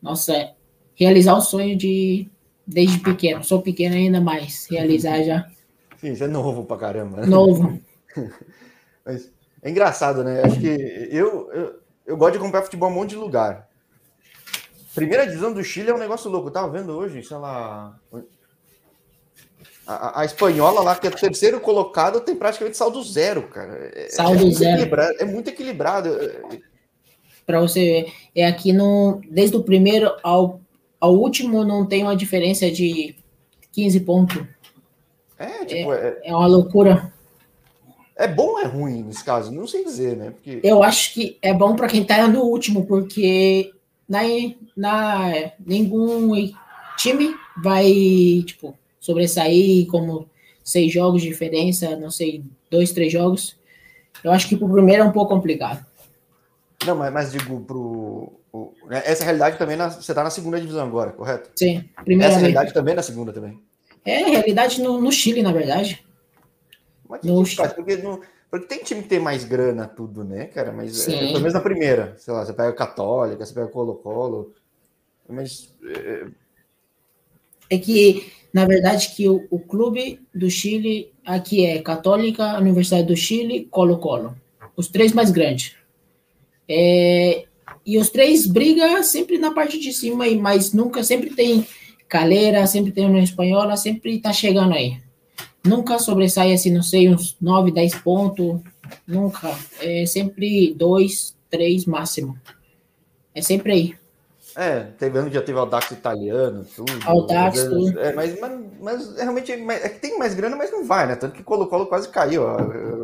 Nossa, 0.00 0.52
realizar 0.94 1.34
o 1.34 1.40
sonho 1.40 1.76
de. 1.76 2.28
Desde 2.66 3.00
pequeno. 3.00 3.42
Sou 3.42 3.60
pequeno 3.60 3.94
ainda 3.94 4.20
mais. 4.20 4.66
Realizar 4.70 5.22
já. 5.22 5.48
Sim, 5.98 6.12
isso 6.12 6.24
é 6.24 6.28
novo 6.28 6.64
pra 6.64 6.76
caramba. 6.76 7.18
Né? 7.18 7.26
Novo. 7.26 7.80
Mas 9.04 9.30
é 9.62 9.70
engraçado, 9.70 10.22
né? 10.22 10.42
Acho 10.42 10.60
que 10.60 10.66
eu, 11.10 11.50
eu, 11.52 11.80
eu 12.06 12.16
gosto 12.16 12.34
de 12.34 12.38
comprar 12.38 12.62
futebol 12.62 12.88
em 12.88 12.92
um 12.92 12.94
monte 12.96 13.10
de 13.10 13.16
lugar. 13.16 13.68
Primeira 14.94 15.26
divisão 15.26 15.52
do 15.52 15.64
Chile 15.64 15.90
é 15.90 15.94
um 15.94 15.98
negócio 15.98 16.30
louco. 16.30 16.48
Eu 16.48 16.52
tava 16.52 16.70
vendo 16.70 16.92
hoje, 16.92 17.22
sei 17.22 17.36
lá. 17.36 17.98
A, 19.86 20.20
a, 20.20 20.24
espanhola 20.24 20.80
lá, 20.80 20.94
que 20.94 21.06
é 21.06 21.10
o 21.10 21.14
terceiro 21.14 21.60
colocado, 21.60 22.20
tem 22.20 22.36
praticamente 22.36 22.76
saldo 22.76 23.02
zero, 23.02 23.42
cara. 23.48 23.90
É, 23.94 24.08
saldo 24.10 24.46
é 24.46 24.50
zero. 24.50 24.94
É 25.18 25.24
muito 25.24 25.48
equilibrado. 25.48 26.10
Para 27.44 27.60
você 27.60 27.80
ver, 27.80 28.12
é 28.34 28.46
aqui 28.46 28.72
no, 28.72 29.20
desde 29.28 29.56
o 29.56 29.62
primeiro 29.62 30.12
ao, 30.22 30.60
ao 31.00 31.14
último 31.14 31.64
não 31.64 31.84
tem 31.84 32.04
uma 32.04 32.14
diferença 32.14 32.70
de 32.70 33.16
15 33.72 34.00
pontos. 34.00 34.42
É, 35.36 35.64
tipo, 35.64 35.92
é, 35.92 36.08
é, 36.08 36.30
é 36.30 36.36
uma 36.36 36.46
loucura. 36.46 37.12
É 38.14 38.28
bom 38.28 38.50
ou 38.50 38.60
é 38.60 38.66
ruim 38.66 39.02
nesse 39.02 39.24
caso? 39.24 39.50
Não 39.50 39.66
sei 39.66 39.84
dizer, 39.84 40.16
né? 40.16 40.30
Porque... 40.30 40.60
Eu 40.62 40.82
acho 40.82 41.12
que 41.14 41.38
é 41.42 41.52
bom 41.52 41.74
para 41.74 41.88
quem 41.88 42.04
tá 42.04 42.28
no 42.28 42.42
último, 42.42 42.86
porque 42.86 43.72
na, 44.08 44.20
na 44.76 45.50
nenhum 45.58 46.52
time 46.96 47.34
vai, 47.60 47.84
tipo, 48.46 48.78
sobressair 49.02 49.86
como 49.88 50.30
seis 50.62 50.92
jogos 50.92 51.22
de 51.22 51.28
diferença, 51.28 51.96
não 51.96 52.10
sei, 52.10 52.44
dois, 52.70 52.92
três 52.92 53.12
jogos. 53.12 53.58
Eu 54.22 54.30
acho 54.30 54.48
que 54.48 54.56
pro 54.56 54.70
primeiro 54.70 55.02
é 55.02 55.04
um 55.04 55.12
pouco 55.12 55.34
complicado. 55.34 55.84
Não, 56.86 56.96
mas, 56.96 57.12
mas 57.12 57.32
digo, 57.32 57.60
pro. 57.60 58.32
O, 58.52 58.72
né, 58.86 59.02
essa 59.04 59.24
realidade 59.24 59.58
também 59.58 59.76
na, 59.76 59.90
você 59.90 60.12
está 60.12 60.22
na 60.22 60.30
segunda 60.30 60.60
divisão 60.60 60.86
agora, 60.86 61.10
correto? 61.10 61.50
Sim, 61.56 61.88
primeira 62.04 62.32
Essa 62.32 62.40
realidade 62.40 62.72
também 62.72 62.92
é 62.92 62.96
na 62.96 63.02
segunda 63.02 63.32
também. 63.32 63.58
É, 64.04 64.24
realidade 64.24 64.80
no, 64.80 65.00
no 65.00 65.10
Chile, 65.10 65.42
na 65.42 65.52
verdade. 65.52 66.04
Mas 67.08 67.22
que 67.22 67.26
no... 67.26 67.44
faz? 67.46 67.72
Porque, 67.72 67.96
no, 67.96 68.20
porque 68.50 68.66
tem 68.66 68.84
time 68.84 69.02
que 69.02 69.08
tem 69.08 69.18
mais 69.18 69.44
grana, 69.44 69.86
tudo, 69.86 70.22
né, 70.22 70.46
cara? 70.46 70.70
Mas 70.70 71.08
é, 71.08 71.18
pelo 71.18 71.38
menos 71.38 71.54
na 71.54 71.60
primeira. 71.60 72.14
Sei 72.18 72.32
lá, 72.32 72.44
você 72.44 72.52
pega 72.52 72.72
Católica, 72.72 73.44
você 73.44 73.54
pega 73.54 73.68
Colo-Colo. 73.68 74.52
Mas. 75.28 75.74
É... 75.82 76.26
é 77.70 77.78
que 77.78 78.41
na 78.52 78.66
verdade, 78.66 79.10
que 79.16 79.28
o, 79.28 79.46
o 79.50 79.58
clube 79.58 80.20
do 80.34 80.50
Chile 80.50 81.10
aqui 81.24 81.64
é 81.64 81.80
Católica, 81.80 82.58
Universidade 82.58 83.06
do 83.06 83.16
Chile, 83.16 83.66
Colo-Colo. 83.70 84.34
Os 84.76 84.88
três 84.88 85.12
mais 85.12 85.30
grandes. 85.30 85.74
É, 86.68 87.44
e 87.84 87.98
os 87.98 88.10
três 88.10 88.46
brigam 88.46 89.02
sempre 89.02 89.38
na 89.38 89.52
parte 89.52 89.78
de 89.78 89.92
cima, 89.92 90.24
mas 90.40 90.72
nunca, 90.72 91.02
sempre 91.02 91.30
tem 91.30 91.66
Calera, 92.08 92.66
sempre 92.66 92.92
tem 92.92 93.06
uma 93.06 93.20
espanhola, 93.20 93.76
sempre 93.76 94.18
tá 94.18 94.32
chegando 94.32 94.74
aí. 94.74 94.98
Nunca 95.64 95.98
sobressai 95.98 96.52
assim, 96.52 96.70
não 96.70 96.82
sei, 96.82 97.08
uns 97.08 97.36
9, 97.40 97.70
10 97.70 97.94
pontos. 97.96 98.60
Nunca. 99.06 99.56
É 99.80 100.04
sempre 100.04 100.74
dois, 100.74 101.34
três 101.48 101.86
máximo. 101.86 102.36
É 103.34 103.40
sempre 103.40 103.72
aí. 103.72 103.94
É, 104.54 104.80
teve 104.98 105.18
ano 105.18 105.28
que 105.28 105.34
já 105.34 105.42
teve 105.42 105.58
Audax 105.58 105.90
italiano, 105.90 106.64
tudo. 106.76 106.92
Audax, 107.06 107.64
tudo. 107.64 107.98
É, 107.98 108.12
mas, 108.12 108.38
mas, 108.38 108.60
mas 108.80 109.16
realmente 109.16 109.52
é 109.52 109.88
que 109.88 109.98
tem 109.98 110.18
mais 110.18 110.34
grana, 110.34 110.56
mas 110.56 110.70
não 110.70 110.84
vai, 110.84 111.06
né? 111.06 111.16
Tanto 111.16 111.34
que 111.34 111.42
Colo-Colo 111.42 111.86
quase 111.86 112.08
caiu. 112.08 112.42
Ó. 112.42 112.56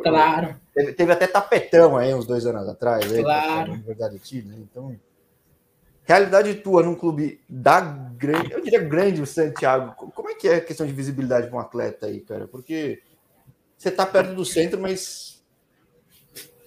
Claro. 0.03 0.55
Teve, 0.75 0.93
teve, 0.93 1.13
até 1.13 1.27
tapetão 1.27 1.97
aí 1.97 2.15
uns 2.15 2.27
dois 2.27 2.45
anos 2.45 2.69
atrás. 2.69 3.11
Claro. 3.11 3.73
Aí, 3.73 3.79
verdade, 3.79 4.21
né? 4.45 4.57
Então, 4.59 4.95
realidade 6.05 6.55
tua 6.55 6.83
num 6.83 6.95
clube 6.95 7.41
da 7.49 7.81
grande, 7.81 8.53
eu 8.53 8.63
diria 8.63 8.81
grande 8.81 9.21
o 9.21 9.27
Santiago, 9.27 9.95
como 9.95 10.31
é 10.31 10.35
que 10.35 10.49
é 10.49 10.57
a 10.57 10.61
questão 10.61 10.87
de 10.87 10.93
visibilidade 10.93 11.49
para 11.49 11.57
um 11.57 11.61
atleta 11.61 12.07
aí, 12.07 12.21
cara? 12.21 12.49
Porque 12.49 13.03
você 13.77 13.91
tá 13.91 14.07
perto 14.07 14.35
do 14.35 14.45
centro, 14.45 14.81
mas 14.81 15.43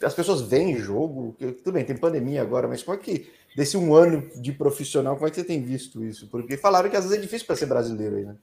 as 0.03 0.13
pessoas 0.13 0.41
veem 0.41 0.77
jogo, 0.77 1.35
tudo 1.39 1.73
bem, 1.73 1.83
tem 1.83 1.97
pandemia 1.97 2.41
agora, 2.41 2.67
mas 2.67 2.83
como 2.83 2.97
é 2.97 3.01
que 3.01 3.31
desse 3.55 3.77
um 3.77 3.93
ano 3.93 4.29
de 4.35 4.51
profissional, 4.51 5.15
como 5.15 5.27
é 5.27 5.29
que 5.29 5.35
você 5.35 5.43
tem 5.43 5.61
visto 5.61 6.03
isso? 6.03 6.27
Porque 6.27 6.57
falaram 6.57 6.89
que 6.89 6.95
às 6.95 7.03
vezes 7.03 7.17
é 7.17 7.21
difícil 7.21 7.45
para 7.45 7.55
ser 7.55 7.65
brasileiro 7.65 8.15
aí, 8.15 8.25
né? 8.25 8.35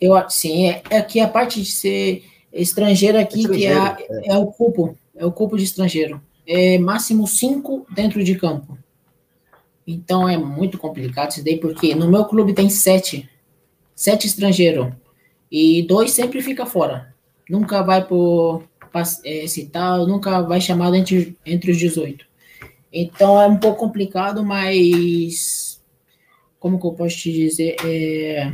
Eu, 0.00 0.14
sim, 0.28 0.68
é, 0.68 0.82
é 0.90 1.02
que 1.02 1.20
a 1.20 1.28
parte 1.28 1.62
de 1.62 1.70
ser 1.70 2.24
estrangeiro 2.52 3.18
aqui, 3.18 3.40
estrangeiro, 3.40 3.96
que 3.96 4.02
é, 4.02 4.30
é. 4.30 4.34
é, 4.34 4.36
o 4.36 4.46
cupo, 4.46 4.96
é 5.14 5.24
o 5.24 5.32
cupo 5.32 5.56
de 5.56 5.64
estrangeiro. 5.64 6.20
É 6.46 6.76
máximo 6.78 7.26
cinco 7.26 7.86
dentro 7.94 8.22
de 8.22 8.36
campo. 8.36 8.76
Então 9.86 10.28
é 10.28 10.36
muito 10.36 10.78
complicado 10.78 11.30
isso 11.30 11.44
daí, 11.44 11.56
porque 11.56 11.94
no 11.94 12.10
meu 12.10 12.24
clube 12.24 12.52
tem 12.52 12.68
sete, 12.68 13.28
sete 13.94 14.26
estrangeiros, 14.26 14.92
e 15.50 15.82
dois 15.82 16.12
sempre 16.12 16.40
fica 16.42 16.66
fora. 16.66 17.14
Nunca 17.48 17.82
vai 17.82 18.04
por 18.04 18.64
é, 19.24 19.46
citar, 19.46 19.98
nunca 20.00 20.40
vai 20.42 20.60
chamado 20.60 20.94
entre, 20.94 21.36
entre 21.44 21.70
os 21.70 21.78
18. 21.78 22.31
Então 22.92 23.40
é 23.40 23.46
um 23.46 23.56
pouco 23.56 23.78
complicado, 23.78 24.44
mas 24.44 25.80
como 26.60 26.78
que 26.78 26.86
eu 26.86 26.92
posso 26.92 27.16
te 27.16 27.32
dizer? 27.32 27.76
É... 27.84 28.52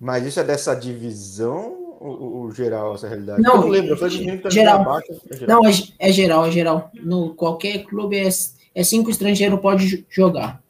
Mas 0.00 0.24
isso 0.24 0.38
é 0.40 0.44
dessa 0.44 0.74
divisão 0.74 1.84
ou, 2.00 2.52
geral, 2.52 2.94
essa 2.94 3.08
realidade? 3.08 3.40
Não, 3.40 3.62
eu 3.62 3.68
lembro, 3.68 3.96
foi 3.96 4.10
geral. 4.50 4.82
Abaixo, 4.82 5.22
é 5.30 5.36
geral. 5.36 5.62
Não, 5.62 5.68
é, 5.68 5.72
é, 5.98 6.12
geral, 6.12 6.46
é 6.46 6.50
geral. 6.50 6.90
No, 7.02 7.34
qualquer 7.34 7.84
clube 7.84 8.18
é, 8.18 8.28
é 8.74 8.84
cinco 8.84 9.10
estrangeiros 9.10 9.58
pode 9.60 10.04
jogar. 10.10 10.62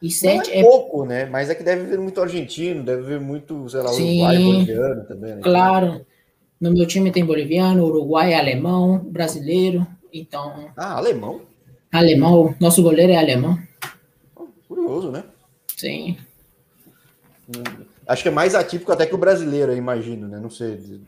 E 0.00 0.10
sete 0.10 0.52
é, 0.52 0.60
é, 0.60 0.62
pouco, 0.62 1.04
né? 1.04 1.26
Mas 1.26 1.50
é 1.50 1.54
que 1.54 1.64
deve 1.64 1.86
vir 1.86 1.98
muito 1.98 2.20
argentino, 2.20 2.84
deve 2.84 3.02
vir 3.02 3.20
muito, 3.20 3.68
sei 3.68 3.80
lá, 3.80 3.90
uruguai, 3.90 4.38
boliviano 4.38 5.04
também. 5.04 5.34
Né? 5.34 5.40
Claro. 5.42 6.06
No 6.60 6.72
meu 6.72 6.86
time 6.86 7.10
tem 7.10 7.24
boliviano, 7.24 7.84
uruguai, 7.84 8.34
alemão, 8.34 8.98
brasileiro. 8.98 9.86
Então. 10.12 10.70
Ah, 10.76 10.96
alemão? 10.96 11.40
Alemão, 11.98 12.54
nosso 12.60 12.82
goleiro 12.82 13.12
é 13.12 13.16
alemão. 13.16 13.58
Curioso, 14.68 15.10
né? 15.10 15.24
Sim. 15.76 16.16
Acho 18.06 18.22
que 18.22 18.28
é 18.28 18.32
mais 18.32 18.54
atípico 18.54 18.92
até 18.92 19.06
que 19.06 19.14
o 19.14 19.18
brasileiro, 19.18 19.74
imagino, 19.74 20.28
né? 20.28 20.38
Não 20.38 20.50
sei. 20.50 21.00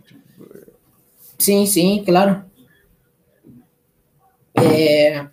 Sim, 1.39 1.67
sim, 1.67 2.03
claro. 2.05 2.45
É, 4.55 5.27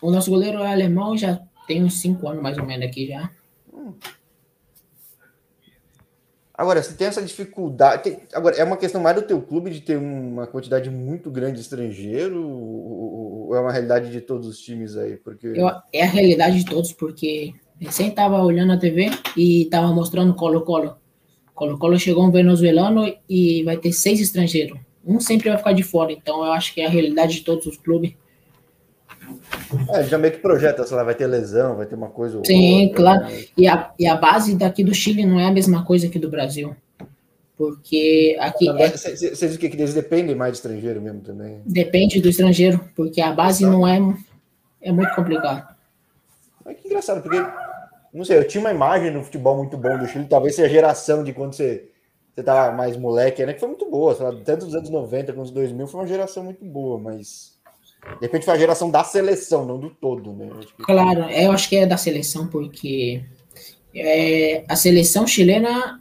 o 0.00 0.10
nosso 0.10 0.30
goleiro 0.30 0.58
é 0.58 0.72
alemão, 0.72 1.16
já 1.16 1.40
tem 1.66 1.82
uns 1.82 2.00
cinco 2.00 2.28
anos 2.28 2.42
mais 2.42 2.58
ou 2.58 2.64
menos 2.64 2.86
aqui 2.86 3.06
já. 3.06 3.30
Hum. 3.72 3.94
Agora, 6.52 6.82
se 6.82 6.94
tem 6.94 7.06
essa 7.06 7.22
dificuldade. 7.22 8.02
Tem, 8.02 8.20
agora, 8.32 8.56
é 8.56 8.64
uma 8.64 8.78
questão 8.78 9.00
mais 9.00 9.16
do 9.16 9.22
teu 9.22 9.42
clube 9.42 9.70
de 9.70 9.80
ter 9.80 9.96
uma 9.96 10.46
quantidade 10.46 10.88
muito 10.88 11.30
grande 11.30 11.56
de 11.56 11.60
estrangeiro? 11.60 12.48
Ou, 12.48 13.25
ou 13.46 13.54
é 13.54 13.60
uma 13.60 13.72
realidade 13.72 14.10
de 14.10 14.20
todos 14.20 14.46
os 14.46 14.58
times 14.58 14.96
aí? 14.96 15.16
Porque... 15.16 15.46
Eu, 15.46 15.70
é 15.92 16.02
a 16.02 16.10
realidade 16.10 16.58
de 16.58 16.64
todos, 16.64 16.92
porque 16.92 17.54
recém 17.80 18.08
estava 18.08 18.42
olhando 18.42 18.72
a 18.72 18.76
TV 18.76 19.10
e 19.36 19.62
estava 19.62 19.88
mostrando 19.92 20.34
Colo-Colo. 20.34 20.96
Colo-Colo 21.54 21.98
chegou 21.98 22.24
um 22.24 22.30
venezuelano 22.30 23.12
e 23.28 23.62
vai 23.62 23.76
ter 23.76 23.92
seis 23.92 24.20
estrangeiros. 24.20 24.78
Um 25.04 25.20
sempre 25.20 25.48
vai 25.48 25.58
ficar 25.58 25.72
de 25.72 25.82
fora, 25.82 26.12
então 26.12 26.44
eu 26.44 26.52
acho 26.52 26.74
que 26.74 26.80
é 26.80 26.86
a 26.86 26.90
realidade 26.90 27.36
de 27.36 27.40
todos 27.42 27.64
os 27.66 27.76
clubes. 27.76 28.14
É, 29.90 30.04
já 30.04 30.18
meio 30.18 30.32
que 30.32 30.40
projeta, 30.40 30.84
sei 30.84 30.96
lá, 30.96 31.04
vai 31.04 31.14
ter 31.14 31.26
lesão, 31.26 31.76
vai 31.76 31.86
ter 31.86 31.94
uma 31.94 32.08
coisa. 32.08 32.40
Sim, 32.44 32.86
outra, 32.86 32.96
claro. 32.96 33.24
Né? 33.24 33.44
E, 33.56 33.68
a, 33.68 33.92
e 33.98 34.06
a 34.06 34.16
base 34.16 34.54
daqui 34.56 34.84
do 34.84 34.94
Chile 34.94 35.24
não 35.24 35.38
é 35.38 35.46
a 35.46 35.52
mesma 35.52 35.84
coisa 35.84 36.08
que 36.08 36.18
do 36.18 36.30
Brasil. 36.30 36.76
Porque 37.56 38.36
aqui. 38.38 38.66
Você 38.66 39.10
é, 39.26 39.48
diz 39.48 39.56
que 39.56 39.66
eles 39.66 39.94
dependem 39.94 40.34
mais 40.34 40.52
de 40.52 40.58
estrangeiro 40.58 41.00
mesmo 41.00 41.20
também? 41.20 41.62
Depende 41.64 42.20
do 42.20 42.28
estrangeiro, 42.28 42.80
porque 42.94 43.20
a 43.20 43.32
base 43.32 43.64
não 43.64 43.86
é. 43.86 43.98
É 44.80 44.92
muito 44.92 45.14
complicado. 45.14 45.74
Mas 46.64 46.76
que 46.78 46.86
engraçado, 46.86 47.22
porque. 47.22 47.38
Não 48.12 48.24
sei, 48.24 48.38
eu 48.38 48.46
tinha 48.48 48.62
uma 48.62 48.70
imagem 48.70 49.10
no 49.10 49.22
futebol 49.22 49.56
muito 49.56 49.76
bom 49.76 49.98
do 49.98 50.06
Chile, 50.06 50.24
talvez 50.24 50.54
seja 50.54 50.66
a 50.66 50.70
geração 50.70 51.22
de 51.22 51.34
quando 51.34 51.52
você, 51.52 51.90
você 52.34 52.42
tava 52.42 52.74
mais 52.74 52.96
moleque, 52.96 53.44
né? 53.44 53.52
Que 53.52 53.60
foi 53.60 53.68
muito 53.68 53.90
boa, 53.90 54.14
sei 54.14 54.24
lá, 54.24 54.32
tanto 54.42 54.64
dos 54.64 54.74
anos 54.74 54.88
90 54.88 55.34
quanto 55.34 55.46
os 55.46 55.50
2000, 55.50 55.86
foi 55.86 56.00
uma 56.00 56.06
geração 56.06 56.42
muito 56.42 56.64
boa, 56.64 56.98
mas 56.98 57.58
de 58.14 58.22
repente 58.22 58.46
foi 58.46 58.54
a 58.54 58.58
geração 58.58 58.90
da 58.90 59.04
seleção, 59.04 59.66
não 59.66 59.78
do 59.78 59.90
todo, 59.90 60.32
né? 60.32 60.48
Claro, 60.78 61.28
eu 61.30 61.52
acho 61.52 61.68
que 61.68 61.76
é 61.76 61.84
da 61.84 61.98
seleção, 61.98 62.46
porque 62.46 63.22
é, 63.94 64.64
a 64.68 64.76
seleção 64.76 65.26
chilena, 65.26 66.00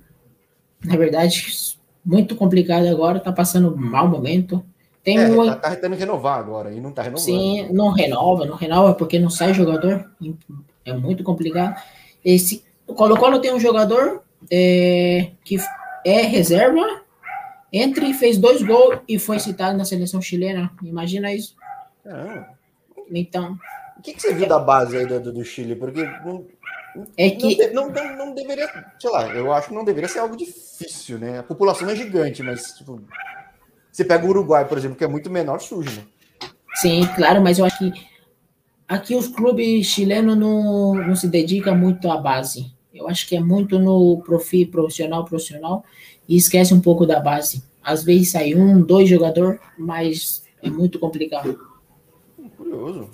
na 0.86 0.96
verdade, 0.98 1.76
muito 2.06 2.36
complicada 2.36 2.90
agora, 2.90 3.20
tá 3.20 3.32
passando 3.32 3.74
um 3.74 3.78
mau 3.78 4.08
momento. 4.08 4.64
Tem 5.04 5.18
é, 5.18 5.28
uma... 5.28 5.56
tá, 5.56 5.70
tá 5.70 5.76
tentando 5.76 5.96
renovar 5.96 6.40
agora 6.40 6.74
e 6.74 6.82
não 6.82 6.92
tá 6.92 7.04
renovando. 7.04 7.26
Sim, 7.26 7.68
não 7.72 7.90
renova, 7.90 8.46
não 8.46 8.56
renova 8.56 8.94
porque 8.94 9.20
não 9.20 9.30
sai 9.30 9.54
jogador. 9.54 10.10
É 10.84 10.94
muito 10.94 11.24
complicado. 11.24 11.80
Esse 12.24 12.64
o 12.88 12.94
Colo-Colo 12.94 13.40
tem 13.40 13.54
um 13.54 13.60
jogador 13.60 14.24
é, 14.52 15.32
que 15.44 15.58
é 16.06 16.22
reserva, 16.22 17.02
entre 17.74 18.14
fez 18.14 18.38
dois 18.38 18.62
gols 18.62 19.00
e 19.08 19.18
foi 19.18 19.40
citado 19.40 19.78
na 19.78 19.86
seleção 19.86 20.22
chilena. 20.22 20.72
Imagina 20.84 21.34
isso. 21.34 21.56
Caramba. 22.04 22.50
Então. 23.12 23.58
O 23.98 24.02
que, 24.02 24.14
que 24.14 24.22
você 24.22 24.34
viu 24.34 24.48
da 24.48 24.60
base 24.60 24.98
aí 24.98 25.06
do, 25.06 25.32
do 25.32 25.44
Chile? 25.44 25.76
Porque 25.76 26.04
não, 26.24 26.46
é 27.18 27.30
que... 27.32 27.68
Não, 27.70 27.90
não, 27.90 28.18
não, 28.18 28.36
deveria, 28.36 28.68
sei 29.00 29.10
lá, 29.10 29.28
eu 29.30 29.52
acho 29.52 29.70
que 29.70 29.74
não 29.74 29.84
deveria 29.84 30.10
ser 30.10 30.20
algo 30.20 30.36
difícil, 30.36 31.18
né? 31.18 31.40
A 31.40 31.44
população 31.44 31.90
é 31.90 31.96
gigante, 31.96 32.44
mas 32.44 32.74
tipo, 32.74 33.02
Você 33.92 34.04
pega 34.04 34.26
o 34.26 34.30
Uruguai, 34.30 34.68
por 34.68 34.78
exemplo, 34.78 34.98
que 34.98 35.04
é 35.04 35.08
muito 35.08 35.30
menor, 35.30 35.60
surge, 35.60 35.98
né? 35.98 36.04
Sim, 36.76 37.08
claro, 37.16 37.42
mas 37.42 37.60
eu 37.60 37.66
acho 37.66 37.78
que 37.78 37.94
aqui 38.88 39.16
os 39.16 39.28
clubes 39.28 39.88
chilenos 39.88 40.38
não, 40.38 40.96
não 40.96 41.16
se 41.16 41.28
dedicam 41.28 41.76
muito 41.76 42.10
à 42.10 42.18
base. 42.18 42.74
Eu 42.94 43.08
acho 43.10 43.28
que 43.28 43.36
é 43.36 43.40
muito 43.40 43.78
no 43.78 44.22
profi, 44.26 44.66
profissional, 44.66 45.26
profissional, 45.26 45.84
e 46.28 46.38
esquece 46.38 46.74
um 46.74 46.82
pouco 46.82 47.06
da 47.06 47.20
base. 47.20 47.64
Às 47.84 48.04
vezes 48.04 48.32
sai 48.32 48.56
um, 48.56 48.82
dois 48.82 49.10
jogadores, 49.10 49.60
mas 49.78 50.44
é 50.62 50.70
muito 50.70 50.98
complicado. 50.98 51.60
Curioso. 52.58 53.10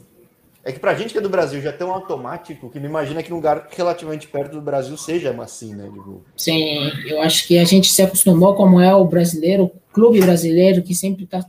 É 0.64 0.72
que 0.72 0.80
pra 0.80 0.94
gente 0.94 1.12
que 1.12 1.18
é 1.18 1.22
do 1.22 1.30
Brasil 1.30 1.60
já 1.60 1.70
é 1.70 1.74
tão 1.74 1.92
automático 1.92 2.70
que 2.70 2.80
não 2.80 2.88
imagina 2.88 3.24
que 3.24 3.32
num 3.32 3.38
lugar 3.38 3.68
relativamente 3.72 4.28
perto 4.28 4.54
do 4.54 4.62
Brasil 4.62 4.96
seja 4.96 5.36
assim, 5.42 5.74
né? 5.74 5.90
Digo... 5.92 6.24
Sim, 6.38 6.92
eu 7.08 7.20
acho 7.22 7.48
que 7.48 7.58
a 7.58 7.64
gente 7.66 7.92
se 7.92 8.02
acostumou 8.02 8.54
como 8.54 8.80
é 8.80 8.94
o 8.94 9.04
brasileiro, 9.06 9.64
o 9.64 9.72
clube 9.92 10.22
brasileiro 10.22 10.84
que 10.84 10.94
sempre 10.94 11.26
tá 11.26 11.44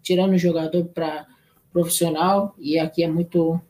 tirando 0.00 0.34
o 0.34 0.38
jogador 0.38 0.84
para 0.84 1.26
profissional 1.72 2.54
e 2.58 2.78
aqui 2.78 3.02
é 3.02 3.08
muito 3.08 3.60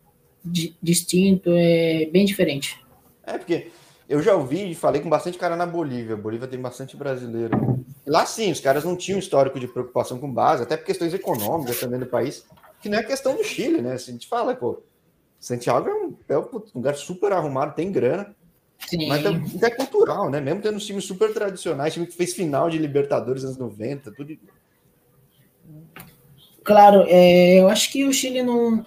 distinto, 0.82 1.50
é 1.54 2.06
bem 2.12 2.26
diferente. 2.26 2.78
É, 3.24 3.38
porque 3.38 3.68
eu 4.08 4.22
já 4.22 4.34
ouvi 4.34 4.70
e 4.70 4.74
falei 4.74 5.00
com 5.00 5.08
bastante 5.08 5.38
cara 5.38 5.56
na 5.56 5.66
Bolívia. 5.66 6.14
A 6.14 6.18
Bolívia 6.18 6.46
tem 6.46 6.60
bastante 6.60 6.96
brasileiro. 6.96 7.84
lá 8.06 8.24
sim, 8.26 8.52
os 8.52 8.60
caras 8.60 8.84
não 8.84 8.94
tinham 8.94 9.18
histórico 9.18 9.58
de 9.58 9.66
preocupação 9.66 10.18
com 10.18 10.30
base, 10.30 10.62
até 10.62 10.76
por 10.76 10.84
questões 10.84 11.14
econômicas 11.14 11.80
também 11.80 11.98
do 11.98 12.06
país, 12.06 12.44
que 12.86 12.92
não 12.92 12.98
é 12.98 13.02
questão 13.02 13.36
do 13.36 13.44
Chile, 13.44 13.82
né? 13.82 13.98
Se 13.98 14.10
a 14.10 14.12
gente 14.12 14.28
fala, 14.28 14.54
pô, 14.54 14.82
Santiago 15.38 15.88
é 15.88 15.94
um, 15.94 16.16
é 16.28 16.38
um 16.38 16.62
lugar 16.74 16.94
super 16.94 17.32
arrumado, 17.32 17.74
tem 17.74 17.90
grana. 17.90 18.34
Sim. 18.86 19.08
Mas 19.08 19.24
é, 19.24 19.66
é 19.66 19.70
cultural, 19.70 20.30
né? 20.30 20.40
Mesmo 20.40 20.60
tendo 20.60 20.78
times 20.78 21.04
super 21.04 21.32
tradicionais, 21.32 21.94
time 21.94 22.06
que 22.06 22.14
fez 22.14 22.34
final 22.34 22.70
de 22.70 22.78
Libertadores 22.78 23.44
anos 23.44 23.56
90, 23.56 24.12
tudo. 24.12 24.36
Claro, 26.62 27.04
é, 27.08 27.60
eu 27.60 27.68
acho 27.68 27.90
que 27.90 28.04
o 28.04 28.12
Chile 28.12 28.42
não. 28.42 28.84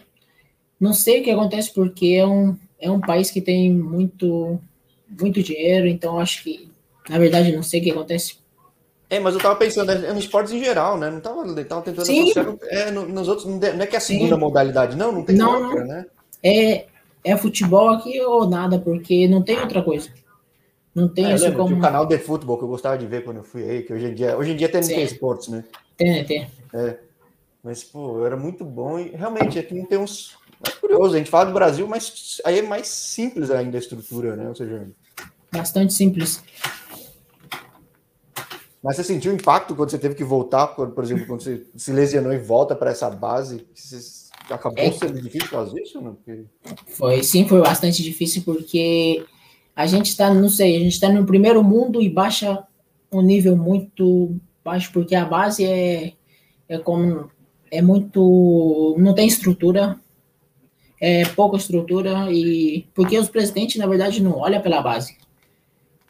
Não 0.79 0.93
sei 0.93 1.19
o 1.19 1.23
que 1.23 1.31
acontece, 1.31 1.73
porque 1.73 2.15
é 2.17 2.25
um, 2.25 2.55
é 2.79 2.89
um 2.89 3.01
país 3.01 3.29
que 3.29 3.41
tem 3.41 3.73
muito 3.73 4.61
muito 5.19 5.41
dinheiro, 5.41 5.87
então 5.87 6.19
acho 6.19 6.43
que, 6.43 6.69
na 7.09 7.17
verdade, 7.17 7.51
não 7.51 7.63
sei 7.63 7.79
o 7.79 7.83
que 7.83 7.91
acontece. 7.91 8.37
É, 9.09 9.19
mas 9.19 9.33
eu 9.33 9.41
tava 9.41 9.55
pensando, 9.55 9.91
é, 9.91 9.95
é 9.95 10.13
nos 10.13 10.23
esportes 10.23 10.53
em 10.53 10.63
geral, 10.63 10.97
né? 10.97 11.09
Não 11.09 11.19
tava, 11.19 11.43
tava 11.65 11.81
tentando 11.81 12.05
Sim. 12.05 12.31
é, 12.69 12.91
nos 12.91 13.27
outros, 13.27 13.47
não 13.47 13.57
é 13.63 13.87
que 13.87 13.95
é 13.95 13.97
a 13.97 14.01
segunda 14.01 14.35
Sim. 14.35 14.41
modalidade, 14.41 14.95
não, 14.95 15.11
não 15.11 15.23
tem 15.23 15.35
não, 15.35 15.63
outra, 15.63 15.83
né? 15.83 16.05
É, 16.43 16.85
é 17.23 17.35
futebol 17.35 17.89
aqui 17.89 18.21
ou 18.21 18.47
nada, 18.47 18.77
porque 18.77 19.27
não 19.27 19.41
tem 19.41 19.59
outra 19.59 19.81
coisa. 19.81 20.09
Não 20.93 21.07
tem 21.07 21.25
é, 21.25 21.35
isso 21.35 21.51
como... 21.53 21.75
o 21.75 21.81
canal 21.81 22.05
de 22.05 22.17
futebol 22.19 22.57
que 22.57 22.63
eu 22.63 22.67
gostava 22.67 22.97
de 22.97 23.07
ver 23.07 23.23
quando 23.23 23.37
eu 23.37 23.43
fui 23.43 23.63
aí, 23.63 23.83
que 23.83 23.93
hoje 23.93 24.05
em 24.05 24.13
dia, 24.13 24.37
hoje 24.37 24.51
em 24.51 24.55
dia 24.55 24.69
tem, 24.69 24.81
tem 24.81 25.03
esportes, 25.03 25.47
né? 25.47 25.63
Tem, 25.97 26.23
tem. 26.25 26.47
É. 26.73 26.97
Mas, 27.63 27.83
pô, 27.83 28.25
era 28.25 28.37
muito 28.37 28.63
bom 28.63 28.99
e 28.99 29.09
realmente 29.09 29.57
aqui 29.57 29.73
não 29.73 29.85
tem 29.85 29.97
uns. 29.97 30.37
É 30.65 30.71
curioso, 30.71 31.15
a 31.15 31.17
gente 31.17 31.29
fala 31.29 31.45
do 31.45 31.53
Brasil, 31.53 31.87
mas 31.87 32.41
aí 32.45 32.59
é 32.59 32.61
mais 32.61 32.87
simples 32.87 33.49
ainda 33.49 33.77
a 33.77 33.79
estrutura, 33.79 34.35
né? 34.35 34.47
Ou 34.49 34.55
seja, 34.55 34.87
bastante 35.51 35.93
simples. 35.93 36.43
Mas 38.81 38.95
você 38.95 39.03
sentiu 39.03 39.33
impacto 39.33 39.75
quando 39.75 39.89
você 39.89 39.97
teve 39.97 40.15
que 40.15 40.23
voltar, 40.23 40.67
por 40.67 41.03
exemplo, 41.03 41.25
quando 41.27 41.41
você 41.41 41.65
se 41.75 41.91
lesionou 41.91 42.31
e 42.31 42.37
volta 42.37 42.75
para 42.75 42.91
essa 42.91 43.09
base? 43.09 43.67
Você 43.73 44.29
acabou 44.49 44.83
é. 44.83 44.91
sendo 44.91 45.21
difícil 45.21 45.49
fazer 45.49 45.81
isso? 45.81 46.01
Não? 46.01 46.15
Porque... 46.15 46.45
Foi, 46.87 47.21
sim, 47.21 47.47
foi 47.47 47.61
bastante 47.61 48.01
difícil 48.01 48.41
porque 48.43 49.25
a 49.75 49.85
gente 49.85 50.07
está, 50.07 50.33
não 50.33 50.49
sei, 50.49 50.77
a 50.77 50.79
gente 50.79 50.93
está 50.93 51.11
no 51.11 51.25
primeiro 51.25 51.63
mundo 51.63 52.01
e 52.01 52.09
baixa 52.09 52.63
um 53.11 53.21
nível 53.21 53.57
muito 53.57 54.35
baixo 54.63 54.91
porque 54.93 55.15
a 55.15 55.25
base 55.25 55.65
é, 55.65 56.13
é 56.67 56.77
como 56.77 57.29
é 57.71 57.81
muito, 57.81 58.95
não 58.97 59.13
tem 59.13 59.27
estrutura, 59.27 59.99
é 61.01 61.25
pouca 61.29 61.57
estrutura 61.57 62.31
e 62.31 62.87
porque 62.93 63.17
os 63.17 63.29
presidentes 63.29 63.77
na 63.77 63.87
verdade 63.87 64.21
não 64.21 64.37
olham 64.37 64.61
pela 64.61 64.81
base. 64.81 65.18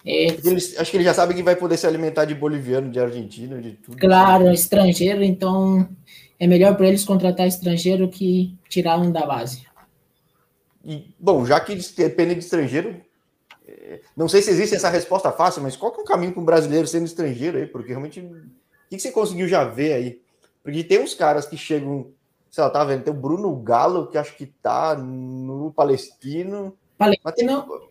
É, 0.06 0.28
eles, 0.46 0.78
acho 0.78 0.92
que 0.92 0.98
ele 0.98 1.04
já 1.04 1.14
sabe 1.14 1.34
que 1.34 1.44
vai 1.44 1.56
poder 1.56 1.78
se 1.78 1.86
alimentar 1.86 2.26
de 2.26 2.34
boliviano, 2.34 2.90
de 2.90 3.00
argentino, 3.00 3.62
de 3.62 3.72
tudo. 3.72 3.98
Claro, 3.98 4.48
é 4.48 4.54
estrangeiro, 4.54 5.24
então 5.24 5.88
é 6.40 6.48
melhor 6.48 6.76
para 6.78 6.88
eles 6.88 7.04
contratar 7.04 7.48
estrangeiro 7.48 8.08
que 8.08 8.58
tirar 8.70 8.98
um 8.98 9.12
da 9.12 9.26
base. 9.26 9.68
E, 10.86 11.14
bom, 11.20 11.46
já 11.46 11.60
que 11.60 11.74
eles 11.74 11.92
dependem 11.92 12.38
de 12.38 12.44
estrangeiro, 12.44 13.02
é, 13.68 14.00
não 14.16 14.30
sei 14.30 14.42
se 14.42 14.50
existe 14.50 14.76
essa 14.76 14.90
resposta 14.90 15.32
fácil, 15.32 15.62
mas 15.62 15.76
qual 15.76 15.92
que 15.92 16.00
é 16.00 16.04
o 16.04 16.08
caminho 16.08 16.32
para 16.32 16.42
um 16.42 16.46
brasileiro 16.46 16.88
sendo 16.88 17.06
estrangeiro 17.06 17.58
aí? 17.58 17.68
Porque 17.68 17.90
realmente, 17.90 18.22
o 18.22 18.50
que 18.90 19.00
você 19.00 19.12
conseguiu 19.12 19.48
já 19.48 19.66
ver 19.66 19.94
aí? 19.94 20.22
Porque 20.64 20.84
tem 20.84 21.00
uns 21.00 21.14
caras 21.14 21.46
que 21.46 21.58
chegam, 21.58 22.12
sei 22.50 22.64
lá, 22.64 22.70
tá 22.70 22.84
vendo? 22.86 23.04
Tem 23.04 23.14
o 23.14 23.18
Bruno 23.18 23.54
Galo, 23.58 24.08
que 24.08 24.18
acho 24.18 24.36
que 24.38 24.46
tá 24.46 24.96
no 24.96 25.74
Palestino. 25.74 26.78
Palestino, 26.98 27.34
tem, 27.34 27.90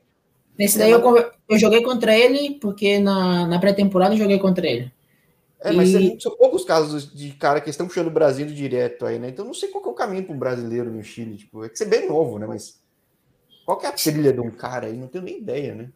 Nesse 0.58 0.76
daí 0.76 0.90
eu, 0.90 1.00
eu 1.48 1.58
joguei 1.58 1.82
contra 1.82 2.16
ele, 2.16 2.58
porque 2.60 2.98
na, 2.98 3.46
na 3.46 3.58
pré-temporada 3.60 4.14
eu 4.14 4.18
joguei 4.18 4.38
contra 4.38 4.66
ele. 4.66 4.90
É, 5.60 5.72
mas 5.72 5.90
e... 5.90 6.16
são 6.20 6.36
poucos 6.36 6.64
casos 6.64 7.12
de 7.12 7.30
cara 7.32 7.60
que 7.60 7.70
estão 7.70 7.86
puxando 7.86 8.08
o 8.08 8.12
Brasil 8.12 8.46
direto 8.46 9.06
aí, 9.06 9.18
né? 9.18 9.28
Então 9.28 9.44
não 9.44 9.54
sei 9.54 9.68
qual 9.68 9.84
é 9.84 9.88
o 9.88 9.92
caminho 9.92 10.24
para 10.24 10.34
um 10.34 10.38
brasileiro 10.38 10.90
no 10.90 11.02
Chile. 11.02 11.36
Tipo, 11.36 11.64
é 11.64 11.68
que 11.68 11.78
você 11.78 11.84
é 11.84 11.88
bem 11.88 12.08
novo, 12.08 12.38
né? 12.38 12.46
Mas 12.46 12.80
qual 13.64 13.78
que 13.78 13.86
é 13.86 13.88
a 13.88 13.92
trilha 13.92 14.32
de 14.32 14.40
um 14.40 14.50
cara 14.50 14.86
aí? 14.86 14.96
Não 14.96 15.08
tenho 15.08 15.24
nem 15.24 15.38
ideia, 15.38 15.74
né? 15.74 15.90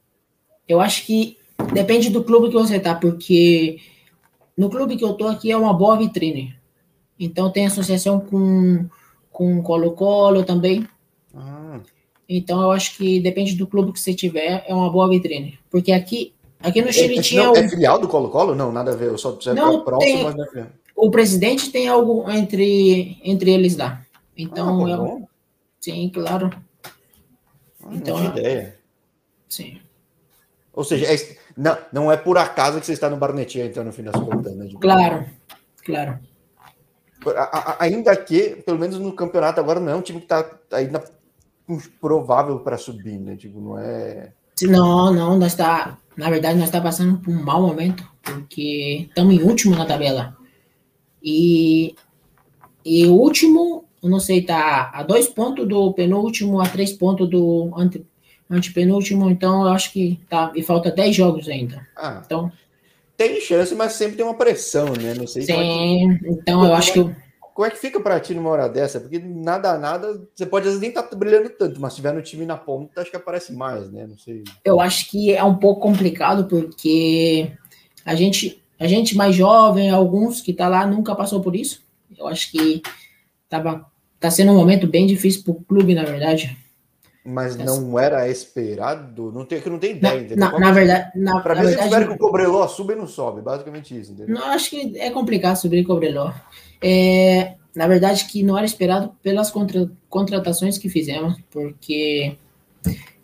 Eu 0.69 0.81
acho 0.81 1.05
que 1.07 1.39
depende 1.73 2.11
do 2.11 2.25
clube 2.25 2.49
que 2.49 2.55
você 2.55 2.79
tá, 2.79 2.95
porque 2.95 3.79
no 4.57 4.71
clube 4.71 4.97
que 4.97 5.05
eu 5.05 5.15
tô 5.15 5.27
aqui 5.27 5.51
é 5.51 5.57
uma 5.57 5.75
boa 5.75 5.97
vitrine. 5.97 6.55
Então 7.19 7.51
tem 7.51 7.67
associação 7.67 8.21
com 8.21 8.89
com 9.31 9.63
Colo-Colo 9.63 10.45
também. 10.45 10.87
Então 12.37 12.63
eu 12.63 12.71
acho 12.71 12.97
que 12.97 13.21
depende 13.21 13.55
do 13.55 13.67
clube 13.67 13.93
que 13.93 14.01
você 14.01 14.15
tiver, 14.15 14.65
é 14.67 14.75
uma 14.75 14.91
boa 14.91 15.09
vitrine. 15.09 15.59
Porque 15.71 15.93
aqui, 15.93 16.33
aqui 16.61 16.81
no 16.81 16.91
Chile 16.91 17.19
é, 17.19 17.23
tinha. 17.23 17.43
Não, 17.43 17.55
É 17.55 17.69
filial 17.69 17.99
do 17.99 18.09
Colo-Colo? 18.09 18.55
Não, 18.55 18.73
nada 18.73 18.93
a 18.93 18.97
ver. 18.97 19.09
Eu 19.09 19.19
só 19.19 19.39
não, 19.55 19.85
próximo, 19.85 20.01
tem, 20.01 20.25
mas 20.25 20.35
não 20.35 20.45
é 20.45 20.67
O 20.97 21.11
presidente 21.11 21.71
tem 21.71 21.89
algo 21.89 22.31
entre, 22.31 23.19
entre 23.23 23.51
eles 23.51 23.77
lá. 23.77 24.03
Então, 24.37 24.87
ah, 24.87 24.91
eu, 24.91 25.29
sim, 25.79 26.11
claro. 26.13 26.51
Ah, 27.85 27.91
então, 27.93 28.19
não 28.19 28.31
ideia. 28.31 28.79
Sim. 29.47 29.79
Ou 30.73 30.85
seja, 30.85 31.13
é, 31.13 31.37
não, 31.55 31.77
não 31.93 32.13
é 32.13 32.17
por 32.17 32.39
acaso 32.39 32.81
que 32.81 32.87
você 32.87 32.95
está 32.95 33.11
no 33.11 33.19
Barnetinha, 33.19 33.67
então, 33.67 33.85
no 33.85 33.93
fim 33.93 34.05
das 34.05 34.15
contas, 34.15 34.57
né? 34.57 34.71
Claro, 34.81 35.27
claro. 35.85 36.19
A, 37.37 37.73
a, 37.73 37.85
ainda 37.85 38.17
que, 38.17 38.57
pelo 38.65 38.79
menos 38.79 38.99
no 38.99 39.13
campeonato 39.13 39.61
agora, 39.61 39.79
não 39.79 39.93
é 39.93 39.95
um 39.95 40.01
time 40.01 40.19
que 40.19 40.25
está 40.25 40.51
aí 40.73 40.91
na 40.91 41.03
provável 42.01 42.61
para 42.61 42.79
subir, 42.79 43.19
né? 43.19 43.37
Tipo, 43.37 43.61
não 43.61 43.79
é. 43.79 44.33
Não, 44.63 45.13
não, 45.13 45.39
nós 45.39 45.53
está, 45.53 45.99
na 46.17 46.31
verdade, 46.31 46.59
nós 46.59 46.69
está 46.69 46.81
passando 46.81 47.19
por 47.19 47.33
um 47.33 47.43
mau 47.43 47.63
momento, 47.63 48.09
porque 48.23 49.07
estamos 49.09 49.35
em 49.35 49.43
último 49.43 49.75
na 49.75 49.87
tabela. 49.87 50.37
E, 51.23 51.95
e 52.85 53.07
o 53.07 53.15
último, 53.15 53.85
eu 54.03 54.11
não 54.11 54.21
sei, 54.21 54.43
tá 54.43 54.91
a 54.93 55.03
dois 55.03 55.29
pontos 55.29 55.67
do 55.67 55.93
penúltimo, 55.93 56.61
a 56.61 56.69
três 56.69 56.93
pontos 56.93 57.29
do 57.29 57.73
ante, 57.77 58.05
antepenúltimo, 58.51 59.31
então 59.31 59.63
eu 59.63 59.69
acho 59.69 59.93
que 59.93 60.21
tá, 60.29 60.53
e 60.55 60.63
falta 60.63 60.91
dez 60.91 61.15
jogos 61.17 61.49
ainda. 61.49 61.87
Ah, 61.97 62.23
então 62.25 62.53
tem 63.17 63.41
chance, 63.41 63.75
mas 63.75 63.93
sempre 63.93 64.17
tem 64.17 64.25
uma 64.25 64.35
pressão, 64.35 64.93
né? 65.01 65.15
Não 65.15 65.27
sei. 65.27 65.43
Sim, 65.43 65.53
é 65.53 66.19
que... 66.19 66.29
então 66.29 66.65
eu 66.65 66.75
acho 66.75 66.93
que 66.93 67.15
como 67.55 67.67
é 67.67 67.71
que 67.71 67.79
fica 67.79 68.01
para 68.01 68.19
ti 68.19 68.35
numa 68.35 68.51
hora 68.51 68.69
dessa? 68.69 68.99
Porque 68.99 69.19
nada, 69.19 69.77
nada, 69.77 70.21
você 70.35 70.47
pode 70.47 70.65
às 70.65 70.75
vezes 70.75 70.81
nem 70.81 70.89
estar 70.89 71.03
tá 71.03 71.17
brilhando 71.17 71.51
tanto, 71.51 71.81
mas 71.81 71.93
se 71.93 71.97
tiver 71.97 72.13
no 72.13 72.23
time 72.23 72.47
na 72.47 72.57
ponta, 72.57 73.01
acho 73.01 73.11
que 73.11 73.17
aparece 73.17 73.53
mais, 73.53 73.91
né? 73.91 74.07
Não 74.07 74.17
sei. 74.17 74.43
Eu 74.65 74.81
acho 74.81 75.11
que 75.11 75.35
é 75.35 75.45
um 75.45 75.57
pouco 75.57 75.81
complicado, 75.81 76.47
porque 76.47 77.53
a 78.05 78.15
gente, 78.15 78.63
a 78.79 78.87
gente 78.87 79.17
mais 79.17 79.35
jovem, 79.35 79.91
alguns 79.91 80.41
que 80.41 80.53
tá 80.53 80.69
lá, 80.69 80.87
nunca 80.87 81.15
passou 81.15 81.41
por 81.41 81.55
isso. 81.55 81.83
Eu 82.19 82.27
acho 82.27 82.51
que 82.51 82.83
tava, 83.49 83.87
tá 84.19 84.31
sendo 84.31 84.53
um 84.53 84.57
momento 84.57 84.87
bem 84.87 85.07
difícil 85.07 85.43
para 85.43 85.53
o 85.53 85.63
clube, 85.63 85.95
na 85.95 86.05
verdade. 86.05 86.57
Mas 87.25 87.55
não 87.57 87.99
era 87.99 88.29
esperado? 88.29 89.31
Não 89.31 89.45
tem, 89.45 89.61
que 89.61 89.71
não 89.71 89.79
tem 89.79 89.93
ideia, 89.93 90.37
na, 90.37 90.51
na, 90.53 90.59
na 90.59 90.73
verdade, 90.73 91.11
na, 91.15 91.41
para 91.41 91.55
mim, 91.55 91.67
verdade, 91.67 91.85
espero 91.85 92.09
que 92.09 92.15
o 92.15 92.19
Cobreló 92.19 92.67
suba 92.67 92.95
e 92.95 92.97
não 92.97 93.07
sobe, 93.07 93.41
basicamente 93.41 93.97
isso. 93.97 94.13
Entendeu? 94.13 94.35
Não, 94.35 94.47
acho 94.47 94.71
que 94.71 94.99
é 94.99 95.11
complicado 95.11 95.55
subir 95.57 95.85
Cobreló. 95.85 96.33
É, 96.83 97.55
na 97.75 97.87
verdade, 97.87 98.27
que 98.27 98.43
não 98.43 98.57
era 98.57 98.67
esperado 98.67 99.15
pelas 99.23 99.51
contra, 99.51 99.91
contratações 100.09 100.77
que 100.77 100.89
fizemos, 100.89 101.37
porque 101.51 102.37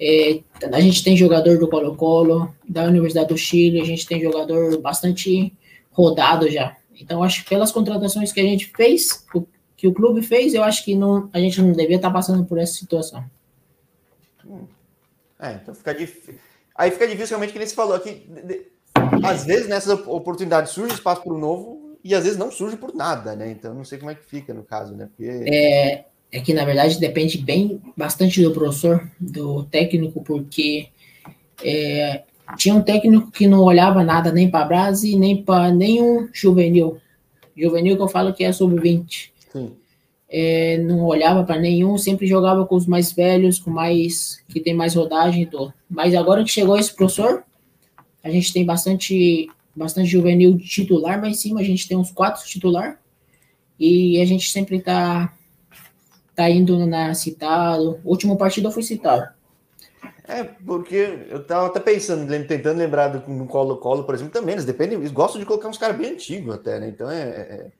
é, 0.00 0.40
a 0.72 0.80
gente 0.80 1.02
tem 1.02 1.16
jogador 1.16 1.58
do 1.58 1.68
Colo-Colo, 1.68 2.54
da 2.68 2.84
Universidade 2.84 3.28
do 3.28 3.36
Chile, 3.36 3.80
a 3.80 3.84
gente 3.84 4.06
tem 4.06 4.20
jogador 4.20 4.80
bastante 4.80 5.52
rodado 5.90 6.48
já. 6.50 6.76
Então, 7.00 7.22
acho 7.22 7.42
que 7.42 7.50
pelas 7.50 7.72
contratações 7.72 8.32
que 8.32 8.40
a 8.40 8.44
gente 8.44 8.72
fez, 8.74 9.24
o, 9.34 9.44
que 9.76 9.86
o 9.86 9.92
clube 9.92 10.22
fez, 10.22 10.54
eu 10.54 10.64
acho 10.64 10.84
que 10.84 10.94
não, 10.94 11.28
a 11.32 11.38
gente 11.38 11.60
não 11.60 11.72
devia 11.72 11.96
estar 11.96 12.10
passando 12.10 12.44
por 12.44 12.58
essa 12.58 12.74
situação. 12.74 13.24
É, 15.38 15.52
então 15.54 15.74
fica 15.74 15.94
difícil. 15.94 16.34
Aí 16.74 16.90
fica 16.90 17.06
difícil 17.06 17.30
realmente 17.36 17.52
que 17.52 17.58
nem 17.58 17.68
você 17.68 17.74
falou 17.74 17.94
aqui. 17.94 18.26
Às 19.22 19.44
vezes 19.44 19.68
nessas 19.68 19.98
oportunidades 20.06 20.72
surge 20.72 20.94
espaço 20.94 21.22
para 21.22 21.32
o 21.32 21.38
novo, 21.38 21.87
e 22.04 22.14
às 22.14 22.24
vezes 22.24 22.38
não 22.38 22.50
surge 22.50 22.76
por 22.76 22.94
nada, 22.94 23.34
né? 23.34 23.50
Então 23.50 23.74
não 23.74 23.84
sei 23.84 23.98
como 23.98 24.10
é 24.10 24.14
que 24.14 24.24
fica 24.24 24.54
no 24.54 24.62
caso, 24.62 24.94
né? 24.94 25.06
Porque... 25.06 25.30
É, 25.46 26.04
é 26.30 26.40
que 26.40 26.54
na 26.54 26.64
verdade 26.64 27.00
depende 27.00 27.38
bem 27.38 27.80
bastante 27.96 28.42
do 28.42 28.52
professor, 28.52 29.10
do 29.18 29.64
técnico, 29.64 30.22
porque 30.22 30.88
é, 31.64 32.22
tinha 32.56 32.74
um 32.74 32.82
técnico 32.82 33.30
que 33.30 33.46
não 33.46 33.60
olhava 33.60 34.04
nada 34.04 34.32
nem 34.32 34.50
para 34.50 34.64
Brasi, 34.64 35.16
nem 35.16 35.42
para 35.42 35.70
nenhum 35.70 36.28
juvenil. 36.32 36.98
Juvenil 37.56 37.96
que 37.96 38.02
eu 38.02 38.08
falo 38.08 38.32
que 38.32 38.44
é 38.44 38.52
sub-20. 38.52 39.30
É, 40.30 40.76
não 40.78 41.04
olhava 41.04 41.42
para 41.42 41.58
nenhum, 41.58 41.96
sempre 41.96 42.26
jogava 42.26 42.66
com 42.66 42.76
os 42.76 42.86
mais 42.86 43.10
velhos, 43.10 43.58
com 43.58 43.70
mais 43.70 44.42
que 44.46 44.60
tem 44.60 44.74
mais 44.74 44.94
rodagem 44.94 45.42
e 45.42 45.46
tudo. 45.46 45.72
Mas 45.88 46.14
agora 46.14 46.44
que 46.44 46.50
chegou 46.50 46.78
esse 46.78 46.94
professor, 46.94 47.42
a 48.22 48.30
gente 48.30 48.52
tem 48.52 48.64
bastante 48.64 49.48
bastante 49.78 50.08
juvenil 50.08 50.58
titular, 50.58 51.20
mas 51.20 51.30
em 51.36 51.40
cima 51.40 51.60
a 51.60 51.64
gente 51.64 51.88
tem 51.88 51.96
uns 51.96 52.10
quatro 52.10 52.44
titular 52.44 53.00
e 53.78 54.20
a 54.20 54.24
gente 54.26 54.50
sempre 54.50 54.80
tá 54.80 55.32
tá 56.34 56.48
indo 56.48 56.86
na 56.86 57.14
citado. 57.14 58.00
O 58.04 58.10
último 58.10 58.36
partido 58.36 58.68
eu 58.68 58.72
fui 58.72 58.82
citado. 58.82 59.28
É, 60.24 60.44
porque 60.44 61.26
eu 61.30 61.42
tava 61.44 61.68
até 61.68 61.80
pensando, 61.80 62.28
tentando 62.46 62.78
lembrar 62.78 63.08
do 63.08 63.32
no 63.32 63.46
Colo-Colo, 63.46 64.04
por 64.04 64.14
exemplo, 64.14 64.32
também, 64.32 64.52
eles 64.52 64.64
dependem, 64.64 64.98
eles 64.98 65.10
gostam 65.10 65.40
de 65.40 65.46
colocar 65.46 65.68
uns 65.68 65.78
caras 65.78 65.96
bem 65.96 66.12
antigos 66.12 66.54
até, 66.54 66.78
né? 66.78 66.88
Então 66.88 67.10
é, 67.10 67.22
é, 67.22 67.24
é 67.24 67.72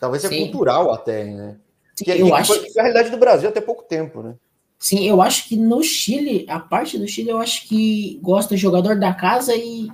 talvez 0.00 0.22
seja 0.22 0.34
cultural 0.34 0.90
até, 0.90 1.24
né? 1.24 1.56
Sim, 1.94 2.04
que, 2.04 2.10
é, 2.12 2.20
eu 2.20 2.26
que 2.26 2.32
acho 2.32 2.54
foi 2.54 2.66
a 2.78 2.82
realidade 2.82 3.10
do 3.10 3.18
Brasil 3.18 3.48
até 3.48 3.60
pouco 3.60 3.82
tempo, 3.82 4.22
né? 4.22 4.34
Sim, 4.78 5.06
eu 5.06 5.20
acho 5.20 5.46
que 5.46 5.56
no 5.56 5.82
Chile, 5.82 6.46
a 6.48 6.58
parte 6.58 6.98
do 6.98 7.06
Chile, 7.06 7.28
eu 7.28 7.38
acho 7.38 7.68
que 7.68 8.18
gosta 8.22 8.54
de 8.54 8.60
jogador 8.60 8.98
da 8.98 9.12
casa 9.12 9.54
e 9.54 9.90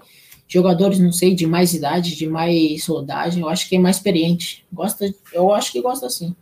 jogadores, 0.48 0.98
não 0.98 1.12
sei, 1.12 1.34
de 1.34 1.46
mais 1.46 1.74
idade, 1.74 2.16
de 2.16 2.28
mais 2.28 2.86
rodagem, 2.86 3.42
eu 3.42 3.48
acho 3.48 3.68
que 3.68 3.76
é 3.76 3.78
mais 3.78 3.96
experiente. 3.96 4.64
Gosta, 4.72 5.12
eu 5.32 5.52
acho 5.52 5.72
que 5.72 5.80
gosta 5.80 6.06
assim. 6.06 6.34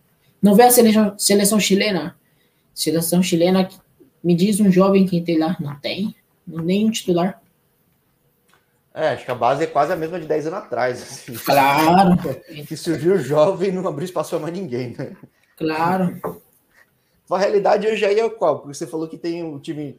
Não 0.43 0.55
vê 0.55 0.65
a 0.65 0.71
seleção, 0.71 1.15
seleção 1.19 1.61
chilena? 1.61 2.17
Seleção 2.75 3.23
chilena, 3.23 3.69
me 4.23 4.35
diz 4.35 4.61
um 4.61 4.71
jovem 4.71 5.07
que 5.07 5.21
tem 5.21 5.39
lá. 5.39 5.57
Não 5.61 5.75
tem. 5.77 6.15
Nenhum 6.47 6.91
titular. 6.91 7.41
É, 8.93 9.09
acho 9.09 9.25
que 9.25 9.31
a 9.31 9.35
base 9.35 9.65
é 9.65 9.67
quase 9.67 9.93
a 9.93 9.97
mesma 9.97 10.21
de 10.21 10.27
10 10.27 10.47
anos 10.47 10.59
atrás. 10.61 11.03
Assim. 11.03 11.35
Claro. 11.35 12.17
que 12.67 12.77
surgiu 12.77 13.19
jovem 13.19 13.71
e 13.71 13.73
não 13.73 13.87
abriu 13.89 14.05
espaço 14.05 14.31
para 14.31 14.39
mais 14.39 14.55
ninguém, 14.55 14.95
né? 14.97 15.17
Claro. 15.57 16.21
A 17.31 17.39
realidade 17.39 17.89
hoje 17.89 18.05
aí 18.05 18.21
é 18.21 18.31
qual? 18.31 18.61
Porque 18.61 18.75
você 18.75 18.87
falou 18.87 19.09
que 19.09 19.19
tem 19.19 19.43
um 19.43 19.59
time 19.59 19.99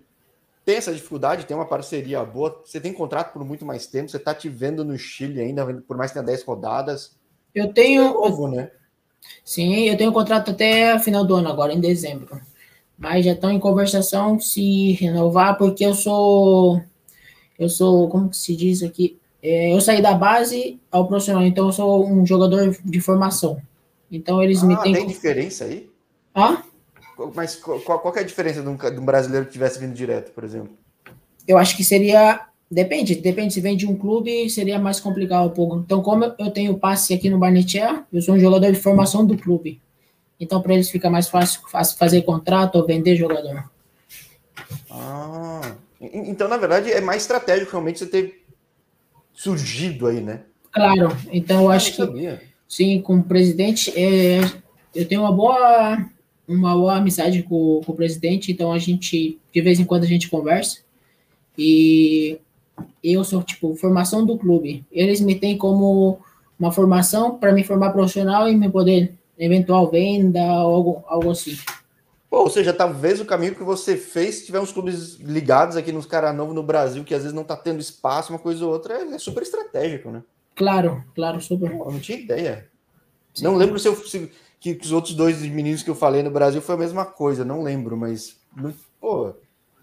tem 0.66 0.78
essa 0.78 0.92
dificuldade, 0.92 1.46
tem 1.46 1.56
uma 1.56 1.68
parceria 1.68 2.26
boa, 2.26 2.62
você 2.66 2.82
tem 2.82 2.92
contrato 2.92 3.32
por 3.32 3.46
muito 3.46 3.64
mais 3.64 3.86
tempo, 3.86 4.10
você 4.10 4.18
está 4.18 4.34
te 4.34 4.50
vendo 4.50 4.84
no 4.84 4.98
Chile 4.98 5.40
ainda, 5.40 5.64
por 5.88 5.96
mais 5.96 6.10
que 6.10 6.16
tenha 6.16 6.26
10 6.26 6.44
rodadas. 6.44 7.16
Eu 7.54 7.72
tenho. 7.72 8.02
É 8.02 8.14
novo, 8.14 8.48
né? 8.48 8.72
Sim, 9.44 9.84
eu 9.84 9.96
tenho 9.96 10.12
contrato 10.12 10.52
até 10.52 10.98
final 11.00 11.24
do 11.24 11.36
ano, 11.36 11.50
agora, 11.50 11.72
em 11.72 11.80
dezembro. 11.80 12.42
Mas 12.98 13.26
já 13.26 13.34
estão 13.34 13.52
em 13.52 13.60
conversação 13.60 14.40
se 14.40 14.94
renovar, 14.94 15.58
porque 15.58 15.86
eu 15.86 15.94
sou. 15.94 16.82
Eu 17.60 17.70
sou, 17.70 18.10
como 18.10 18.30
que 18.30 18.38
se 18.38 18.56
diz 18.56 18.82
aqui? 18.82 19.20
É, 19.44 19.72
eu 19.72 19.80
saí 19.80 20.02
da 20.02 20.16
base 20.16 20.80
ao 20.92 21.08
profissional, 21.08 21.44
então 21.46 21.68
eu 21.68 21.72
sou 21.72 22.08
um 22.08 22.26
jogador 22.26 22.76
de 22.84 23.00
formação. 23.00 23.62
Então 24.12 24.42
eles 24.42 24.64
ah, 24.64 24.66
me 24.66 24.82
têm. 24.82 24.94
Tem 24.94 25.08
diferença 25.08 25.66
aí? 25.66 25.90
Hã? 26.36 26.64
Mas 27.34 27.56
qual, 27.56 28.00
qual 28.00 28.16
é 28.16 28.20
a 28.20 28.24
diferença 28.24 28.62
de 28.62 28.68
um, 28.68 28.76
de 28.76 29.00
um 29.00 29.06
brasileiro 29.06 29.46
que 29.46 29.54
tivesse 29.54 29.80
vindo 29.80 29.94
direto, 29.94 30.32
por 30.32 30.44
exemplo? 30.44 30.78
Eu 31.48 31.58
acho 31.58 31.76
que 31.78 31.84
seria 31.84 32.48
Depende, 32.70 33.16
depende. 33.16 33.54
Se 33.54 33.62
vem 33.62 33.78
de 33.78 33.86
um 33.86 33.96
clube, 33.96 34.50
seria 34.50 34.80
mais 34.80 35.00
complicado 35.00 35.48
um 35.48 35.52
pouco. 35.52 35.78
Então, 35.78 36.02
como 36.02 36.26
eu 36.26 36.52
tenho 36.52 36.78
passe 36.78 37.14
aqui 37.14 37.30
no 37.30 37.38
Barnetier, 37.38 38.04
eu 38.12 38.22
sou 38.22 38.36
um 38.36 38.40
jogador 38.40 38.72
de 38.72 38.80
formação 38.80 39.26
do 39.26 39.38
clube. 39.38 39.80
Então, 40.40 40.62
para 40.62 40.74
eles 40.74 40.90
fica 40.90 41.10
mais 41.10 41.30
fácil, 41.30 41.62
fácil 41.70 41.98
fazer 41.98 42.24
contrato 42.24 42.76
ou 42.76 42.86
vender 42.86 43.16
jogador. 43.16 43.70
Ah, 44.90 45.76
então, 46.02 46.48
na 46.48 46.58
verdade, 46.58 46.92
é 46.92 47.00
mais 47.00 47.22
estratégico 47.22 47.72
realmente 47.72 48.00
você 48.00 48.08
ter 48.08 48.44
surgido 49.34 50.08
aí, 50.08 50.20
né? 50.20 50.42
Claro. 50.72 51.16
Então, 51.32 51.62
eu 51.64 51.72
acho 51.72 52.02
eu 52.02 52.12
que 52.12 52.40
sim, 52.68 53.00
com 53.00 53.18
o 53.20 53.24
presidente, 53.24 53.94
é, 53.96 54.40
eu 54.94 55.08
tenho 55.08 55.22
uma 55.22 55.32
boa, 55.32 56.04
uma 56.48 56.74
boa 56.74 56.96
amizade 56.98 57.44
com, 57.44 57.82
com 57.86 57.92
o 57.92 57.96
presidente. 57.96 58.52
Então, 58.52 58.72
a 58.72 58.80
gente, 58.80 59.40
de 59.54 59.62
vez 59.62 59.80
em 59.80 59.86
quando, 59.86 60.04
a 60.04 60.08
gente 60.08 60.30
conversa. 60.30 60.80
E 61.58 62.40
eu 63.04 63.24
sou, 63.24 63.42
tipo, 63.44 63.76
formação 63.76 64.26
do 64.26 64.38
clube. 64.38 64.86
Eles 64.92 65.22
me 65.22 65.36
têm 65.36 65.58
como 65.58 66.20
uma 66.60 66.72
formação 66.72 67.38
para 67.38 67.52
me 67.52 67.64
formar 67.64 67.92
profissional 67.92 68.48
e 68.50 68.56
me 68.56 68.70
poder, 68.70 69.14
eventual 69.38 69.90
venda, 69.90 70.42
algo, 70.42 71.04
algo 71.08 71.32
assim. 71.32 71.58
Pô, 72.30 72.42
ou 72.42 72.50
seja, 72.50 72.74
talvez 72.74 73.22
o 73.22 73.26
caminho 73.26 73.56
que 73.56 73.64
você 73.64 73.96
fez, 73.96 74.36
se 74.36 74.46
tiver 74.46 74.60
uns 74.60 74.72
clubes 74.72 75.16
ligados 75.16 75.78
aqui 75.78 75.92
nos 75.92 76.06
caras 76.06 76.36
novos 76.36 76.56
no 76.56 76.64
Brasil, 76.64 77.04
que 77.04 77.14
às 77.14 77.22
vezes 77.22 77.36
não 77.36 77.44
tá 77.44 77.56
tendo 77.56 77.80
espaço, 77.80 78.34
uma 78.34 78.40
coisa 78.40 78.66
ou 78.66 78.72
outra, 78.72 78.96
é, 78.96 79.16
é 79.16 79.20
super 79.20 79.44
estratégico, 79.44 80.10
né? 80.10 80.24
Claro, 80.56 81.04
claro, 81.14 81.40
super. 81.42 81.72
Pô, 81.72 81.92
não 81.92 82.00
tinha 82.00 82.18
ideia. 82.18 82.68
Sim. 83.34 83.44
Não 83.44 83.56
lembro 83.56 83.78
se, 83.78 83.88
eu, 83.88 83.96
se 83.96 84.32
que 84.74 84.86
os 84.86 84.92
outros 84.92 85.14
dois 85.14 85.42
meninos 85.42 85.84
que 85.84 85.90
eu 85.90 85.96
falei 85.96 86.24
no 86.24 86.32
Brasil 86.32 86.62
foi 86.62 86.76
a 86.76 86.80
mesma 86.80 87.06
coisa, 87.06 87.46
não 87.46 87.62
lembro, 87.62 87.96
mas, 87.96 88.38
pô, 89.00 89.36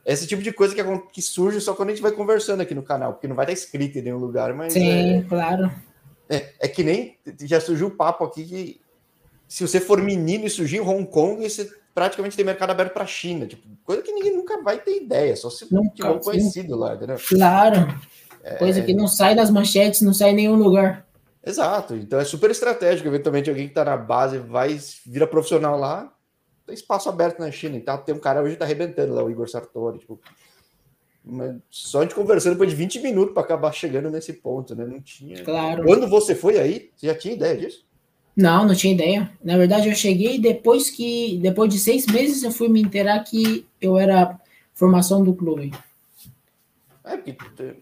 esse 0.05 0.27
tipo 0.27 0.43
de 0.43 0.53
coisa 0.53 0.75
que, 0.75 0.83
que 1.13 1.23
surge 1.23 1.61
só 1.61 1.75
quando 1.75 1.91
a 1.91 1.93
gente 1.93 2.03
vai 2.03 2.11
conversando 2.11 2.61
aqui 2.61 2.75
no 2.75 2.83
canal, 2.83 3.13
porque 3.13 3.29
não 3.29 3.37
vai 3.37 3.45
estar 3.45 3.53
escrito 3.53 3.99
em 3.99 4.03
nenhum 4.03 4.19
lugar, 4.19 4.53
mas. 4.53 4.73
Sim, 4.73 5.19
é, 5.19 5.23
claro. 5.23 5.71
É, 6.29 6.53
é 6.61 6.69
que 6.69 6.83
nem 6.83 7.17
já 7.43 7.61
surgiu 7.61 7.89
o 7.89 7.91
papo 7.91 8.25
aqui 8.25 8.45
que 8.45 8.81
se 9.47 9.67
você 9.67 9.79
for 9.79 10.01
menino 10.01 10.47
e 10.47 10.51
surgir 10.51 10.79
em 10.79 10.81
Hong 10.81 11.05
Kong, 11.07 11.49
você 11.49 11.71
praticamente 11.95 12.35
tem 12.35 12.45
mercado 12.45 12.71
aberto 12.71 12.95
para 12.95 13.05
a 13.05 13.07
China, 13.07 13.47
tipo, 13.47 13.63
coisa 13.85 14.03
que 14.03 14.13
ninguém 14.13 14.35
nunca 14.35 14.63
vai 14.63 14.79
ter 14.79 14.97
ideia, 14.97 15.37
só 15.37 15.51
se 15.51 15.67
nunca, 15.71 15.95
tiver 15.95 16.11
um 16.11 16.19
conhecido 16.19 16.75
lá, 16.75 16.95
entendeu? 16.95 17.19
Claro. 17.29 17.95
É... 18.43 18.55
Coisa 18.57 18.83
que 18.83 18.95
não 18.95 19.07
sai 19.07 19.35
das 19.37 19.51
manchetes, 19.51 20.01
não 20.01 20.15
sai 20.15 20.31
em 20.31 20.37
nenhum 20.37 20.57
lugar. 20.57 21.07
Exato. 21.45 21.95
Então 21.95 22.21
é 22.21 22.25
super 22.25 22.51
estratégico. 22.51 23.09
Eventualmente 23.09 23.51
alguém 23.51 23.67
que 23.67 23.73
está 23.73 23.85
na 23.85 23.97
base 23.97 24.39
vai 24.39 24.79
vira 25.05 25.27
profissional 25.27 25.79
lá, 25.79 26.13
tem 26.67 26.75
espaço 26.75 27.09
aberto 27.09 27.41
na 27.41 27.51
China. 27.51 27.77
Então 27.77 27.99
tem 27.99 28.15
um 28.15 28.21
cara 28.21 28.43
hoje 28.43 28.53
que 28.53 28.59
tá 28.59 28.65
arrebentando 28.65 29.15
lá, 29.15 29.25
o 29.25 29.31
Igor 29.31 29.49
Sartori. 29.49 29.99
Tipo, 29.99 30.21
mas 31.25 31.57
só 31.71 32.01
a 32.01 32.03
gente 32.03 32.15
conversando 32.15 32.55
depois 32.55 32.71
de 32.71 32.77
20 32.77 33.01
minutos 33.01 33.35
para 33.35 33.43
acabar 33.43 33.73
chegando 33.73 34.11
nesse 34.11 34.33
ponto, 34.33 34.75
né? 34.75 34.85
Não 34.85 35.01
tinha. 35.01 35.43
Claro. 35.45 35.85
Quando 35.85 36.09
você 36.09 36.35
foi 36.35 36.59
aí, 36.59 36.91
você 36.97 37.07
já 37.07 37.15
tinha 37.15 37.35
ideia 37.35 37.57
disso? 37.57 37.85
Não, 38.37 38.67
não 38.67 38.75
tinha 38.75 38.95
ideia. 38.95 39.31
Na 39.45 39.57
verdade, 39.57 39.89
eu 39.89 39.95
cheguei 39.95 40.39
depois 40.39 40.91
que, 40.91 41.39
depois 41.43 41.73
de 41.73 41.79
seis 41.79 42.07
meses, 42.07 42.43
eu 42.43 42.51
fui 42.51 42.69
me 42.69 42.81
inteirar 42.81 43.23
que 43.25 43.67
eu 43.81 43.99
era 43.99 44.41
formação 44.73 45.23
do 45.23 45.35
clube. 45.35 45.73
É, 47.05 47.17
porque. 47.17 47.82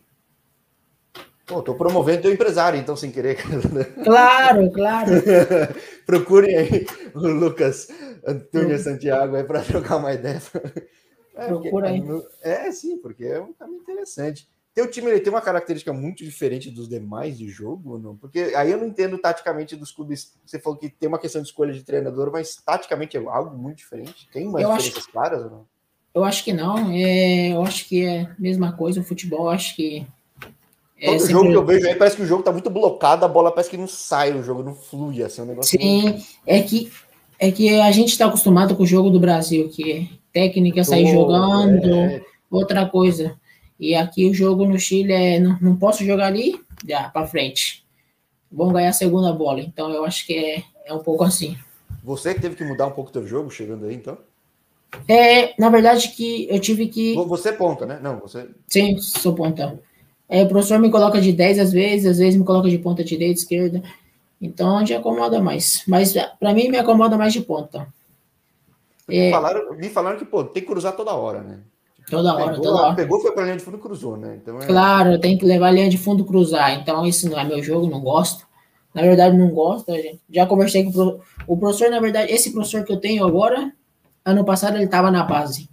Pô, 1.51 1.61
tô 1.61 1.75
promovendo 1.75 2.23
teu 2.23 2.33
empresário, 2.33 2.79
então, 2.79 2.95
sem 2.95 3.11
querer. 3.11 3.39
Claro, 4.05 4.71
claro. 4.71 5.11
Procurem 6.07 6.57
aí 6.57 6.87
o 7.13 7.27
Lucas 7.27 7.89
Antônio 8.25 8.79
Santiago 8.79 9.35
aí 9.35 9.43
para 9.43 9.61
trocar 9.61 9.97
uma 9.97 10.13
ideia. 10.13 10.41
É, 11.35 11.47
Procura 11.47 11.89
aí. 11.89 12.03
É, 12.41 12.71
sim, 12.71 12.99
porque 12.99 13.25
é 13.25 13.41
um 13.41 13.53
caminho 13.53 13.81
interessante. 13.81 14.49
Teu 14.73 14.89
time 14.89 15.11
ele 15.11 15.19
tem 15.19 15.33
uma 15.33 15.41
característica 15.41 15.93
muito 15.93 16.23
diferente 16.23 16.71
dos 16.71 16.89
demais 16.89 17.37
de 17.37 17.49
jogo, 17.49 17.99
não? 17.99 18.17
Porque 18.17 18.53
aí 18.55 18.71
eu 18.71 18.79
não 18.79 18.87
entendo 18.87 19.19
taticamente 19.19 19.75
dos 19.75 19.91
clubes. 19.91 20.33
Você 20.47 20.61
falou 20.61 20.79
que 20.79 20.89
tem 20.89 21.09
uma 21.09 21.19
questão 21.19 21.43
de 21.43 21.49
escolha 21.49 21.73
de 21.73 21.83
treinador, 21.83 22.31
mas 22.31 22.55
taticamente 22.55 23.17
é 23.17 23.21
algo 23.21 23.59
muito 23.59 23.79
diferente. 23.79 24.29
Tem 24.33 24.47
umas 24.47 24.63
eu 24.63 24.69
diferenças 24.69 24.99
acho, 24.99 25.13
claras 25.13 25.43
ou 25.43 25.51
não? 25.51 25.67
Eu 26.15 26.23
acho 26.23 26.45
que 26.45 26.53
não. 26.53 26.93
É, 26.93 27.49
eu 27.55 27.63
acho 27.63 27.89
que 27.89 28.05
é 28.05 28.23
a 28.23 28.37
mesma 28.39 28.73
coisa. 28.77 29.01
O 29.01 29.05
futebol, 29.05 29.49
acho 29.49 29.75
que. 29.75 30.07
É 31.01 31.07
Todo 31.07 31.21
sempre... 31.21 31.33
jogo 31.33 31.49
que 31.49 31.57
eu 31.57 31.65
vejo 31.65 31.87
aí 31.87 31.95
parece 31.95 32.17
que 32.17 32.23
o 32.23 32.27
jogo 32.27 32.43
tá 32.43 32.53
muito 32.53 32.69
blocado, 32.69 33.25
a 33.25 33.29
bola 33.29 33.51
parece 33.51 33.71
que 33.71 33.77
não 33.77 33.89
sai, 33.89 34.33
o 34.33 34.43
jogo 34.43 34.63
não 34.63 34.75
flui, 34.75 35.23
assim, 35.23 35.41
é 35.41 35.45
um 35.45 35.47
negócio. 35.47 35.81
Sim, 35.81 36.23
é 36.47 36.61
que 36.61 36.93
é 37.39 37.51
que 37.51 37.81
a 37.81 37.91
gente 37.91 38.11
está 38.11 38.27
acostumado 38.27 38.77
com 38.77 38.83
o 38.83 38.87
jogo 38.87 39.09
do 39.09 39.19
Brasil, 39.19 39.71
que 39.71 39.93
é 39.93 40.07
técnica 40.31 40.85
sair 40.85 41.07
oh, 41.07 41.13
jogando, 41.13 41.95
é. 41.95 42.23
outra 42.51 42.85
coisa. 42.87 43.35
E 43.79 43.95
aqui 43.95 44.27
o 44.27 44.35
jogo 44.35 44.67
no 44.67 44.79
Chile 44.79 45.15
é 45.15 45.41
não, 45.41 45.57
não 45.59 45.77
posso 45.77 46.05
jogar 46.05 46.27
ali, 46.27 46.61
já 46.87 47.09
para 47.09 47.27
frente. 47.27 47.83
Vão 48.53 48.71
ganhar 48.71 48.91
a 48.91 48.93
segunda 48.93 49.33
bola. 49.33 49.61
Então 49.61 49.91
eu 49.91 50.05
acho 50.05 50.27
que 50.27 50.35
é, 50.35 50.63
é 50.85 50.93
um 50.93 50.99
pouco 50.99 51.25
assim. 51.25 51.57
Você 52.05 52.35
teve 52.35 52.57
que 52.57 52.65
mudar 52.65 52.87
um 52.87 52.93
pouco 52.93 53.09
o 53.09 53.13
teu 53.13 53.27
jogo 53.27 53.51
chegando 53.51 53.87
aí, 53.87 53.95
então? 53.95 54.19
É, 55.09 55.55
na 55.59 55.71
verdade 55.71 56.09
que 56.11 56.47
eu 56.51 56.61
tive 56.61 56.89
que. 56.89 57.15
Você 57.15 57.49
é 57.49 57.53
ponta, 57.53 57.87
né? 57.87 57.99
Não, 58.03 58.19
você. 58.19 58.49
Sim, 58.67 58.99
sou 58.99 59.35
ponta. 59.35 59.81
É, 60.33 60.45
o 60.45 60.49
professor 60.49 60.79
me 60.79 60.93
coloca 60.93 61.21
de 61.21 61.33
10 61.33 61.59
às 61.59 61.73
vezes, 61.73 62.07
às 62.07 62.19
vezes 62.19 62.37
me 62.37 62.45
coloca 62.45 62.71
de 62.71 62.79
ponta 62.79 63.03
direita, 63.03 63.41
esquerda. 63.41 63.83
Então, 64.41 64.77
onde 64.77 64.95
acomoda 64.95 65.43
mais. 65.43 65.83
Mas 65.89 66.15
para 66.39 66.55
mim 66.55 66.69
me 66.69 66.79
acomoda 66.79 67.19
mais 67.19 67.33
de 67.33 67.41
ponta. 67.41 67.89
É, 69.09 69.33
falaram, 69.33 69.75
me 69.75 69.89
falaram 69.91 70.19
que 70.19 70.25
pô, 70.25 70.45
tem 70.45 70.63
que 70.63 70.69
cruzar 70.69 70.95
toda 70.95 71.13
hora, 71.13 71.43
né? 71.43 71.59
Toda 72.09 72.33
hora, 72.33 72.51
pegou, 72.51 72.63
toda 72.63 72.83
hora. 72.83 72.95
Pegou, 72.95 73.21
foi 73.21 73.33
para 73.33 73.45
linha 73.45 73.57
de 73.57 73.65
fundo 73.65 73.77
e 73.77 73.81
cruzou, 73.81 74.17
né? 74.17 74.39
Então 74.41 74.63
é... 74.63 74.67
Claro, 74.67 75.19
tem 75.19 75.37
que 75.37 75.45
levar 75.45 75.67
a 75.67 75.73
linha 75.73 75.91
de 75.91 75.99
fundo 75.99 76.25
cruzar. 76.25 76.75
Então, 76.75 77.05
isso 77.05 77.29
não 77.29 77.39
é 77.39 77.45
meu 77.45 77.61
jogo, 77.61 77.89
não 77.89 78.01
gosto. 78.01 78.47
na 78.95 79.03
verdade, 79.03 79.37
não 79.37 79.51
gosta. 79.51 79.93
Gente. 79.95 80.21
Já 80.31 80.47
conversei 80.47 80.85
com 80.85 81.21
o 81.47 81.57
professor, 81.57 81.91
na 81.91 81.99
verdade, 81.99 82.33
esse 82.33 82.53
professor 82.53 82.85
que 82.85 82.93
eu 82.93 83.01
tenho 83.01 83.27
agora, 83.27 83.73
ano 84.25 84.45
passado 84.45 84.77
ele 84.77 84.85
estava 84.85 85.11
na 85.11 85.25
base. 85.25 85.69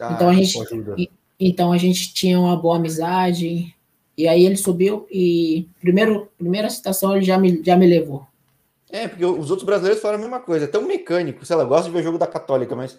Ah, 0.00 0.12
então 0.14 0.28
a 0.28 0.32
gente, 0.32 1.10
então 1.38 1.72
a 1.72 1.78
gente 1.78 2.12
tinha 2.12 2.38
uma 2.40 2.56
boa 2.56 2.76
amizade. 2.76 3.72
E 4.20 4.28
aí 4.28 4.44
ele 4.44 4.56
subiu 4.56 5.06
e 5.10 5.66
primeiro, 5.80 6.30
primeira 6.36 6.68
citação 6.68 7.16
ele 7.16 7.24
já 7.24 7.38
me, 7.38 7.62
já 7.64 7.74
me 7.74 7.86
levou. 7.86 8.26
É, 8.90 9.08
porque 9.08 9.24
os 9.24 9.50
outros 9.50 9.64
brasileiros 9.64 10.02
falam 10.02 10.18
a 10.18 10.20
mesma 10.20 10.40
coisa. 10.40 10.66
Até 10.66 10.78
um 10.78 10.86
mecânico, 10.86 11.46
sei 11.46 11.56
lá, 11.56 11.64
gosta 11.64 11.88
de 11.88 11.96
ver 11.96 12.02
jogo 12.02 12.18
da 12.18 12.26
Católica, 12.26 12.76
mas 12.76 12.98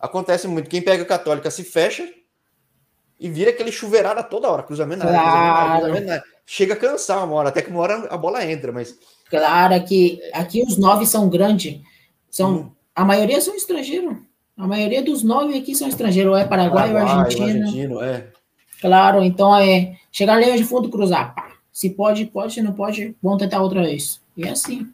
acontece 0.00 0.48
muito. 0.48 0.70
Quem 0.70 0.80
pega 0.80 1.02
a 1.02 1.06
Católica 1.06 1.50
se 1.50 1.64
fecha 1.64 2.08
e 3.20 3.28
vira 3.28 3.50
aquele 3.50 3.70
chuveirada 3.70 4.22
toda 4.22 4.50
hora, 4.50 4.62
cruzamento, 4.62 5.02
claro. 5.02 5.84
cruzamento, 5.84 6.24
chega 6.46 6.72
a 6.72 6.76
cansar 6.78 7.24
uma 7.26 7.34
hora, 7.34 7.50
até 7.50 7.60
que 7.60 7.70
uma 7.70 7.80
hora 7.80 8.06
a 8.08 8.16
bola 8.16 8.44
entra, 8.44 8.72
mas 8.72 8.98
claro 9.28 9.84
que 9.84 10.18
aqui 10.32 10.62
os 10.62 10.76
nove 10.76 11.06
são 11.06 11.28
grandes, 11.28 11.80
são 12.28 12.54
hum. 12.54 12.70
a 12.94 13.04
maioria 13.04 13.40
são 13.40 13.54
estrangeiros, 13.54 14.16
a 14.58 14.66
maioria 14.66 15.02
dos 15.02 15.22
nove 15.22 15.56
aqui 15.56 15.74
são 15.74 15.88
estrangeiros, 15.88 16.32
ou 16.32 16.38
é 16.38 16.44
Paraguai, 16.44 16.92
Paraguai 16.92 17.14
ou 17.14 17.20
Argentina, 17.20 17.64
argentino, 17.64 18.02
é. 18.02 18.26
Claro, 18.80 19.22
então 19.22 19.56
é 19.56 19.96
chegar 20.14 20.38
linha 20.38 20.56
de 20.56 20.62
fundo 20.62 20.88
cruzar, 20.88 21.34
pá. 21.34 21.52
se 21.72 21.90
pode, 21.90 22.24
pode, 22.26 22.54
se 22.54 22.62
não 22.62 22.72
pode, 22.72 23.16
vamos 23.20 23.40
tentar 23.40 23.60
outra 23.60 23.82
vez. 23.82 24.20
E 24.36 24.44
é 24.44 24.50
assim. 24.50 24.88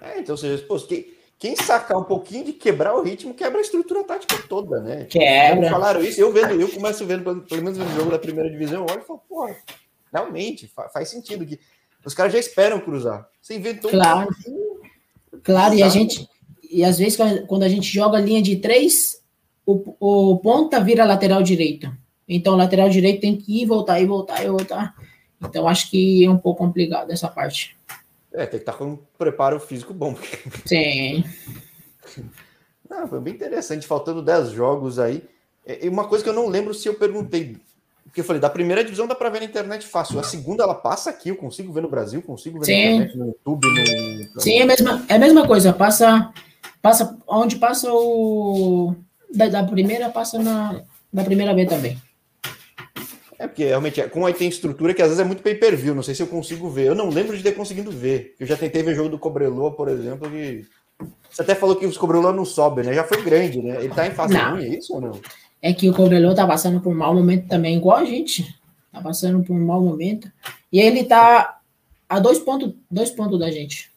É, 0.00 0.18
então, 0.18 0.36
seja, 0.36 0.62
pô, 0.66 0.76
que 0.80 1.16
quem 1.38 1.54
sacar 1.54 1.96
um 1.96 2.02
pouquinho 2.02 2.44
de 2.44 2.52
quebrar 2.52 2.96
o 2.96 3.02
ritmo, 3.02 3.34
quebra 3.34 3.58
a 3.58 3.62
estrutura 3.62 4.02
tática 4.02 4.42
toda, 4.48 4.80
né? 4.80 5.04
Quebra. 5.04 5.70
falaram 5.70 6.02
isso, 6.02 6.20
eu 6.20 6.32
vendo, 6.32 6.60
eu 6.60 6.68
começo 6.68 7.06
vendo, 7.06 7.42
pelo 7.42 7.62
menos 7.62 7.78
no 7.78 7.88
jogo 7.94 8.10
da 8.10 8.18
primeira 8.18 8.50
divisão, 8.50 8.80
eu 8.80 8.92
olho 8.92 9.02
e 9.02 9.06
falo, 9.06 9.22
pô, 9.28 9.48
realmente, 10.12 10.70
faz 10.92 11.08
sentido 11.08 11.46
que 11.46 11.60
os 12.04 12.14
caras 12.14 12.32
já 12.32 12.38
esperam 12.38 12.80
cruzar. 12.80 13.28
Você 13.40 13.54
inventou 13.54 13.90
claro. 13.90 14.28
um 14.48 15.40
Claro, 15.44 15.74
e 15.74 15.82
a 15.84 15.88
gente, 15.88 16.28
e 16.68 16.82
às 16.82 16.98
vezes 16.98 17.16
quando 17.46 17.62
a 17.62 17.68
gente 17.68 17.86
joga 17.86 18.18
linha 18.18 18.42
de 18.42 18.56
três, 18.56 19.22
o, 19.64 19.94
o 20.00 20.38
ponta 20.38 20.80
vira 20.80 21.04
lateral 21.04 21.42
direito. 21.42 21.92
Então, 22.28 22.54
o 22.54 22.56
lateral 22.56 22.88
direito 22.88 23.20
tem 23.20 23.36
que 23.36 23.62
ir, 23.62 23.66
voltar, 23.66 24.00
e 24.00 24.06
voltar, 24.06 24.44
e 24.44 24.48
voltar. 24.48 24.94
Então, 25.40 25.68
acho 25.68 25.90
que 25.90 26.24
é 26.24 26.30
um 26.30 26.38
pouco 26.38 26.64
complicado 26.64 27.10
essa 27.10 27.28
parte. 27.28 27.76
É, 28.32 28.40
tem 28.46 28.58
que 28.58 28.68
estar 28.68 28.74
com 28.74 28.84
um 28.84 28.98
preparo 29.16 29.60
físico 29.60 29.94
bom. 29.94 30.16
Sim. 30.66 31.24
Não, 32.88 33.06
foi 33.06 33.20
bem 33.20 33.34
interessante, 33.34 33.86
faltando 33.86 34.22
10 34.22 34.50
jogos 34.50 34.98
aí. 34.98 35.22
E 35.66 35.88
uma 35.88 36.06
coisa 36.06 36.22
que 36.22 36.30
eu 36.30 36.34
não 36.34 36.48
lembro 36.48 36.72
se 36.72 36.88
eu 36.88 36.94
perguntei, 36.94 37.56
porque 38.04 38.20
eu 38.20 38.24
falei, 38.24 38.40
da 38.40 38.48
primeira 38.48 38.84
divisão 38.84 39.06
dá 39.06 39.14
para 39.14 39.28
ver 39.28 39.40
na 39.40 39.46
internet 39.46 39.84
fácil, 39.84 40.18
a 40.20 40.22
segunda 40.22 40.62
ela 40.62 40.74
passa 40.74 41.10
aqui, 41.10 41.28
eu 41.28 41.36
consigo 41.36 41.72
ver 41.72 41.80
no 41.80 41.90
Brasil, 41.90 42.22
consigo 42.22 42.60
ver 42.60 42.66
Sim. 42.66 42.72
na 42.72 42.90
internet, 42.90 43.18
no 43.18 43.26
YouTube, 43.26 43.66
no... 43.66 44.40
Sim, 44.40 44.58
é 44.58 44.62
a 44.62 44.66
mesma, 44.66 45.04
é 45.08 45.14
a 45.14 45.18
mesma 45.18 45.46
coisa, 45.46 45.72
passa, 45.72 46.32
passa 46.80 47.18
onde 47.26 47.56
passa 47.56 47.92
o... 47.92 48.94
Da, 49.34 49.48
da 49.48 49.64
primeira, 49.64 50.08
passa 50.08 50.38
na, 50.38 50.82
na 51.12 51.24
primeira 51.24 51.52
B 51.52 51.66
também. 51.66 52.00
É 53.38 53.46
porque 53.46 53.64
realmente, 53.64 54.02
como 54.08 54.26
aí 54.26 54.32
tem 54.32 54.48
estrutura 54.48 54.94
que 54.94 55.02
às 55.02 55.08
vezes 55.08 55.22
é 55.22 55.26
muito 55.26 55.42
pay-per-view, 55.42 55.94
não 55.94 56.02
sei 56.02 56.14
se 56.14 56.22
eu 56.22 56.26
consigo 56.26 56.70
ver. 56.70 56.86
Eu 56.86 56.94
não 56.94 57.10
lembro 57.10 57.36
de 57.36 57.42
ter 57.42 57.52
conseguido 57.52 57.90
ver. 57.90 58.34
Eu 58.40 58.46
já 58.46 58.56
tentei 58.56 58.82
ver 58.82 58.94
jogo 58.94 59.10
do 59.10 59.18
Cobreloa, 59.18 59.72
por 59.72 59.88
exemplo, 59.88 60.30
que 60.30 60.64
você 61.30 61.42
até 61.42 61.54
falou 61.54 61.76
que 61.76 61.84
os 61.84 61.98
Cobreloa 61.98 62.32
não 62.32 62.44
sobe, 62.44 62.82
né? 62.82 62.94
Já 62.94 63.04
foi 63.04 63.22
grande, 63.22 63.60
né? 63.60 63.76
Ele 63.84 63.92
tá 63.92 64.06
em 64.06 64.12
fase 64.12 64.32
não. 64.32 64.52
ruim, 64.52 64.64
é 64.64 64.78
isso 64.78 64.94
ou 64.94 65.00
não? 65.00 65.20
É 65.60 65.72
que 65.74 65.88
o 65.88 65.94
Cobreloa 65.94 66.34
tá 66.34 66.46
passando 66.46 66.80
por 66.80 66.90
um 66.90 66.96
mau 66.96 67.14
momento 67.14 67.46
também, 67.46 67.76
igual 67.76 67.98
a 67.98 68.04
gente. 68.04 68.58
Tá 68.90 69.02
passando 69.02 69.42
por 69.44 69.54
um 69.54 69.66
mau 69.66 69.82
momento. 69.82 70.30
E 70.72 70.80
ele 70.80 71.04
tá 71.04 71.60
a 72.08 72.18
dois 72.18 72.38
pontos, 72.38 72.72
dois 72.90 73.10
pontos 73.10 73.38
da 73.38 73.50
gente. 73.50 73.90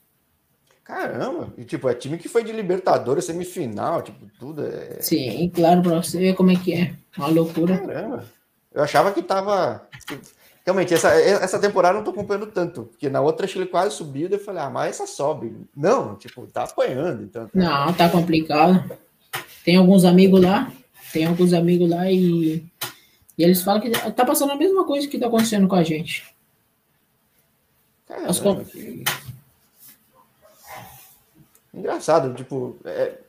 Caramba! 0.84 1.54
E 1.58 1.64
tipo, 1.64 1.88
é 1.88 1.94
time 1.94 2.18
que 2.18 2.28
foi 2.28 2.44
de 2.44 2.52
Libertadores, 2.52 3.24
semifinal, 3.24 4.02
tipo, 4.02 4.26
tudo 4.40 4.66
é. 4.66 4.98
Sim, 5.00 5.50
claro, 5.54 5.84
pra 5.84 6.02
você 6.02 6.18
ver 6.18 6.34
como 6.34 6.52
é 6.52 6.56
que 6.56 6.74
é. 6.74 6.94
Uma 7.16 7.28
loucura. 7.28 7.78
Caramba! 7.78 8.26
Eu 8.74 8.84
achava 8.84 9.12
que 9.12 9.22
tava. 9.22 9.88
Realmente, 10.66 10.94
essa, 10.94 11.10
essa 11.10 11.60
temporada 11.60 11.96
eu 11.96 11.98
não 11.98 12.04
tô 12.04 12.12
acompanhando 12.12 12.48
tanto, 12.48 12.84
porque 12.84 13.10
na 13.10 13.22
outra 13.22 13.48
ele 13.50 13.66
quase 13.66 13.96
subiu, 13.96 14.30
eu 14.30 14.40
falei, 14.40 14.62
ah, 14.62 14.70
mas 14.70 14.96
essa 14.96 15.08
sobe. 15.08 15.56
Não, 15.76 16.16
tipo, 16.16 16.46
tá 16.46 16.64
apanhando. 16.64 17.24
Então. 17.24 17.50
Não, 17.54 17.92
tá 17.94 18.08
complicado. 18.10 18.98
Tem 19.64 19.78
alguns 19.78 20.06
amigos 20.06 20.42
lá, 20.42 20.72
tem 21.12 21.26
alguns 21.26 21.54
amigos 21.54 21.90
lá 21.90 22.12
e, 22.12 22.64
e 23.38 23.44
eles 23.44 23.64
falam 23.64 23.82
que 23.82 23.90
tá 23.90 24.26
passando 24.26 24.52
a 24.52 24.56
mesma 24.56 24.86
coisa 24.86 25.08
que 25.08 25.18
tá 25.18 25.28
acontecendo 25.28 25.68
com 25.68 25.76
a 25.76 25.84
gente. 25.84 26.36
Caramba, 28.08 28.30
As... 28.30 28.40
que... 28.40 29.04
Engraçado, 31.74 32.34
tipo, 32.34 32.78
é, 32.84 33.20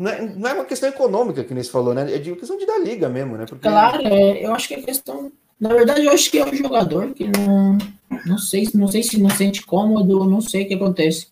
não 0.00 0.10
é, 0.10 0.34
não 0.34 0.48
é 0.48 0.54
uma 0.54 0.64
questão 0.64 0.88
econômica 0.88 1.44
que 1.44 1.52
nem 1.52 1.62
se 1.62 1.70
falou, 1.70 1.92
né? 1.92 2.14
É 2.14 2.18
de 2.18 2.34
questão 2.34 2.56
de 2.56 2.64
dar 2.64 2.78
liga 2.78 3.06
mesmo, 3.06 3.36
né? 3.36 3.44
Porque... 3.44 3.68
Claro, 3.68 4.02
é, 4.06 4.42
eu 4.42 4.54
acho 4.54 4.66
que 4.66 4.72
é 4.72 4.80
questão. 4.80 5.30
Na 5.60 5.68
verdade, 5.74 6.06
eu 6.06 6.10
acho 6.10 6.30
que 6.30 6.38
é 6.38 6.48
o 6.48 6.54
jogador 6.56 7.12
que 7.12 7.28
não. 7.28 7.76
Não 8.24 8.38
sei, 8.38 8.66
não 8.72 8.88
sei 8.88 9.02
se 9.02 9.20
não 9.20 9.28
sente 9.28 9.64
cômodo, 9.64 10.24
não 10.24 10.40
sei 10.40 10.64
o 10.64 10.68
que 10.68 10.74
acontece. 10.74 11.28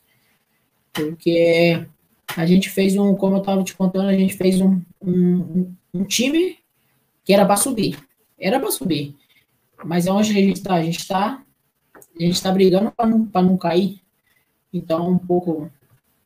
Porque 0.92 1.82
a 2.36 2.44
gente 2.44 2.68
fez 2.68 2.94
um, 2.94 3.14
como 3.14 3.36
eu 3.36 3.40
estava 3.40 3.64
te 3.64 3.74
contando, 3.74 4.10
a 4.10 4.14
gente 4.14 4.36
fez 4.36 4.60
um, 4.60 4.82
um, 5.00 5.72
um 5.94 6.04
time 6.04 6.58
que 7.24 7.32
era 7.32 7.46
para 7.46 7.56
subir. 7.56 7.98
Era 8.38 8.60
para 8.60 8.70
subir. 8.70 9.16
Mas 9.82 10.06
é 10.06 10.12
onde 10.12 10.30
a 10.30 10.34
gente 10.34 10.58
está? 10.58 10.74
A 10.74 10.82
gente 10.82 10.98
está 10.98 11.42
a 12.20 12.22
gente 12.22 12.42
tá 12.42 12.52
brigando 12.52 12.92
para 12.92 13.06
não, 13.06 13.28
não 13.34 13.56
cair. 13.56 14.02
Então 14.72 15.06
é 15.06 15.08
um 15.08 15.18
pouco, 15.18 15.62
um 15.62 15.70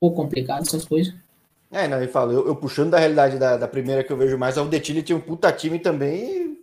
pouco 0.00 0.16
complicado 0.16 0.62
essas 0.62 0.85
coisas. 0.85 1.14
É, 1.72 1.88
não, 1.88 1.96
ele 1.96 2.08
fala, 2.08 2.35
eu, 2.35 2.46
eu, 2.46 2.54
puxando 2.54 2.90
da 2.90 2.98
realidade 2.98 3.38
da, 3.38 3.56
da 3.56 3.66
primeira 3.66 4.04
que 4.04 4.12
eu 4.12 4.16
vejo 4.16 4.37
mais, 4.37 4.58
a 4.58 4.62
Udetile 4.62 5.02
tinha 5.02 5.16
um 5.16 5.22
puta 5.22 5.50
time 5.50 5.78
também. 5.78 6.58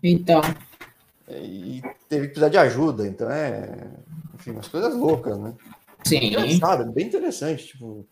E, 0.00 0.12
então. 0.12 0.40
E 1.28 1.82
teve 2.08 2.28
que 2.28 2.34
precisar 2.34 2.50
de 2.50 2.58
ajuda, 2.58 3.04
então 3.04 3.28
é. 3.28 3.90
Enfim, 4.34 4.52
umas 4.52 4.68
coisas 4.68 4.94
loucas, 4.94 5.36
né? 5.38 5.54
Sim. 6.04 6.26
Engraçado, 6.26 6.92
bem 6.92 7.08
interessante, 7.08 7.66
tipo. 7.66 8.06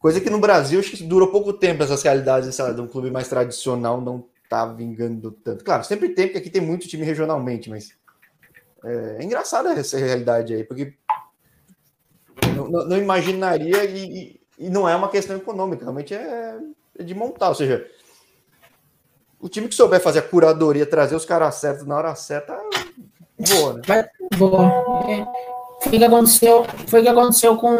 Coisa 0.00 0.20
que 0.20 0.28
no 0.28 0.40
Brasil 0.40 0.80
acho 0.80 0.90
que 0.90 1.04
durou 1.04 1.28
pouco 1.28 1.52
tempo 1.52 1.84
essas 1.84 2.02
realidades, 2.02 2.52
sabe, 2.52 2.74
de 2.74 2.80
um 2.80 2.88
clube 2.88 3.10
mais 3.10 3.28
tradicional 3.28 4.00
não 4.00 4.24
tá 4.48 4.66
vingando 4.66 5.30
tanto. 5.30 5.64
Claro, 5.64 5.84
sempre 5.84 6.08
tem, 6.08 6.26
porque 6.26 6.38
aqui 6.38 6.50
tem 6.50 6.60
muito 6.60 6.88
time 6.88 7.04
regionalmente, 7.04 7.70
mas 7.70 7.92
é, 8.84 9.18
é 9.20 9.24
engraçada 9.24 9.72
essa 9.72 9.98
realidade 9.98 10.52
aí, 10.52 10.64
porque 10.64 10.94
não, 12.56 12.68
não 12.68 12.96
imaginaria 12.96 13.84
e, 13.84 14.40
e 14.58 14.70
não 14.70 14.88
é 14.88 14.96
uma 14.96 15.08
questão 15.08 15.36
econômica, 15.36 15.84
realmente 15.84 16.14
é, 16.14 16.58
é 16.98 17.02
de 17.02 17.14
montar. 17.14 17.48
Ou 17.48 17.54
seja, 17.54 17.86
o 19.40 19.48
time 19.48 19.68
que 19.68 19.74
souber 19.74 20.00
fazer 20.00 20.20
a 20.20 20.22
curadoria, 20.22 20.86
trazer 20.86 21.14
os 21.14 21.24
caras 21.24 21.56
certos 21.56 21.86
na 21.86 21.96
hora 21.96 22.14
certa, 22.14 22.58
boa, 23.38 23.80
né? 23.86 24.08
Boa. 24.36 24.70
Foi 25.82 25.92
o 25.92 25.98
que 25.98 26.04
aconteceu, 26.04 26.64
foi 26.86 27.02
que 27.02 27.08
aconteceu 27.08 27.56
com, 27.56 27.76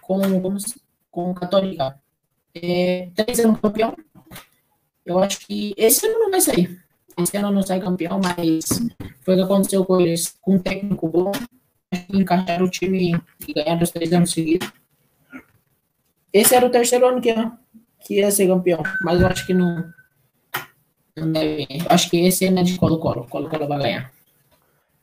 com, 0.00 0.40
com, 0.40 0.56
com 1.10 1.30
o 1.30 1.34
Católica. 1.34 1.98
É, 2.54 3.10
três 3.14 3.40
anos 3.40 3.60
campeão. 3.60 3.96
Eu 5.04 5.18
acho 5.18 5.40
que 5.40 5.74
esse 5.76 6.06
ano 6.06 6.20
não 6.20 6.30
vai 6.30 6.40
sair. 6.40 6.80
Esse 7.18 7.36
ano 7.36 7.50
não 7.50 7.62
sai 7.62 7.80
campeão, 7.80 8.20
mas 8.22 8.64
foi 9.22 9.34
o 9.34 9.36
que 9.36 9.42
aconteceu 9.42 9.84
com 9.84 10.00
eles. 10.00 10.36
Com 10.40 10.54
um 10.54 10.58
técnico 10.58 11.08
bom, 11.08 11.32
encaixaram 12.12 12.64
o 12.64 12.70
time 12.70 13.20
e 13.46 13.52
ganharam 13.52 13.82
os 13.82 13.90
três 13.90 14.12
anos 14.12 14.30
seguidos. 14.30 14.72
Esse 16.34 16.56
era 16.56 16.66
o 16.66 16.70
terceiro 16.70 17.06
ano 17.06 17.20
que 17.20 17.28
ia, 17.28 17.52
que 18.00 18.14
ia 18.14 18.30
ser 18.32 18.48
campeão, 18.48 18.82
mas 19.02 19.20
eu 19.20 19.26
acho 19.28 19.46
que 19.46 19.54
não. 19.54 19.88
não 21.16 21.30
deve, 21.30 21.68
acho 21.88 22.10
que 22.10 22.26
esse 22.26 22.44
ano 22.46 22.58
é 22.58 22.62
de 22.64 22.76
Colo-Colo. 22.76 23.28
Colo-Colo 23.30 23.68
vai 23.68 23.78
ganhar. 23.78 24.12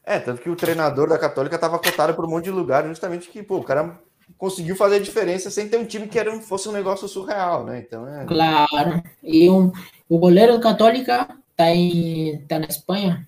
É, 0.03 0.19
tanto 0.19 0.41
que 0.41 0.49
o 0.49 0.57
treinador 0.57 1.07
da 1.07 1.17
Católica 1.17 1.55
estava 1.55 1.79
cotado 1.79 2.13
por 2.13 2.25
um 2.25 2.29
monte 2.29 2.45
de 2.45 2.51
lugar, 2.51 2.85
justamente 2.85 3.29
que 3.29 3.41
pô, 3.41 3.59
o 3.59 3.63
cara 3.63 3.97
conseguiu 4.37 4.75
fazer 4.75 4.97
a 4.97 5.01
diferença 5.01 5.49
sem 5.49 5.69
ter 5.69 5.77
um 5.77 5.85
time 5.85 6.05
que 6.05 6.19
era, 6.19 6.37
fosse 6.41 6.67
um 6.67 6.73
negócio 6.73 7.07
surreal, 7.07 7.63
né? 7.63 7.79
Então 7.79 8.05
é... 8.05 8.25
Claro. 8.25 9.01
E 9.23 9.49
um, 9.49 9.71
o 10.09 10.17
goleiro 10.19 10.57
da 10.57 10.59
Católica 10.59 11.29
tá, 11.55 11.69
em, 11.69 12.39
tá 12.45 12.59
na 12.59 12.65
Espanha. 12.65 13.25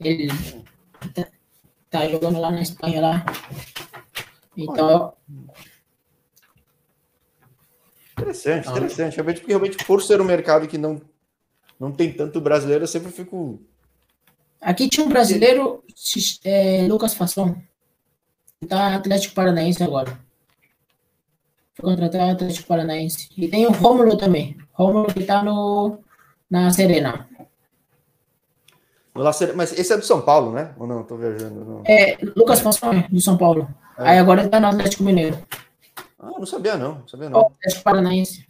Ele 0.00 0.28
tá, 1.14 1.26
tá 1.88 2.08
jogando 2.08 2.40
lá 2.40 2.50
na 2.50 2.62
Espanha 2.62 3.00
lá. 3.00 3.26
Então, 4.56 5.12
Interessante, 8.20 8.68
ah, 8.68 8.70
interessante. 8.72 9.14
Realmente, 9.14 9.40
porque 9.40 9.52
realmente, 9.52 9.84
por 9.84 10.02
ser 10.02 10.20
um 10.20 10.24
mercado 10.24 10.68
que 10.68 10.78
não, 10.78 11.00
não 11.78 11.90
tem 11.90 12.12
tanto 12.12 12.40
brasileiro, 12.40 12.84
eu 12.84 12.88
sempre 12.88 13.10
fico. 13.10 13.60
Aqui 14.60 14.88
tinha 14.88 15.04
um 15.04 15.08
brasileiro, 15.08 15.82
é, 16.44 16.86
Lucas 16.88 17.14
Fasson. 17.14 17.56
Tá 18.68 18.94
Atlético 18.94 19.34
Paranaense 19.34 19.82
agora. 19.82 20.18
Foi 21.74 21.90
contratado 21.90 22.32
Atlético 22.32 22.68
Paranaense. 22.68 23.28
E 23.36 23.48
tem 23.48 23.66
o 23.66 23.72
Rômulo 23.72 24.18
também. 24.18 24.58
Rômulo 24.72 25.06
que 25.06 25.24
tá 25.24 25.42
no, 25.42 25.98
na 26.50 26.70
Serena. 26.70 27.26
Mas 29.54 29.72
esse 29.78 29.92
é 29.92 29.96
do 29.96 30.04
São 30.04 30.20
Paulo, 30.20 30.52
né? 30.52 30.72
Ou 30.78 30.86
não? 30.86 31.02
Tô 31.02 31.16
viajando. 31.16 31.64
Não. 31.64 31.82
É, 31.86 32.16
Lucas 32.36 32.60
Fonseca, 32.60 33.06
do 33.10 33.20
São 33.20 33.36
Paulo. 33.36 33.68
É. 33.98 34.10
Aí 34.10 34.18
agora 34.18 34.42
ele 34.42 34.50
tá 34.50 34.60
no 34.60 34.68
Atlético 34.68 35.02
Mineiro. 35.02 35.38
Ah, 36.20 36.38
não 36.38 36.46
sabia 36.46 36.76
não, 36.76 36.98
não 36.98 37.08
sabia 37.08 37.30
não. 37.30 37.40
Atlético 37.40 37.82
Paranaense. 37.82 38.46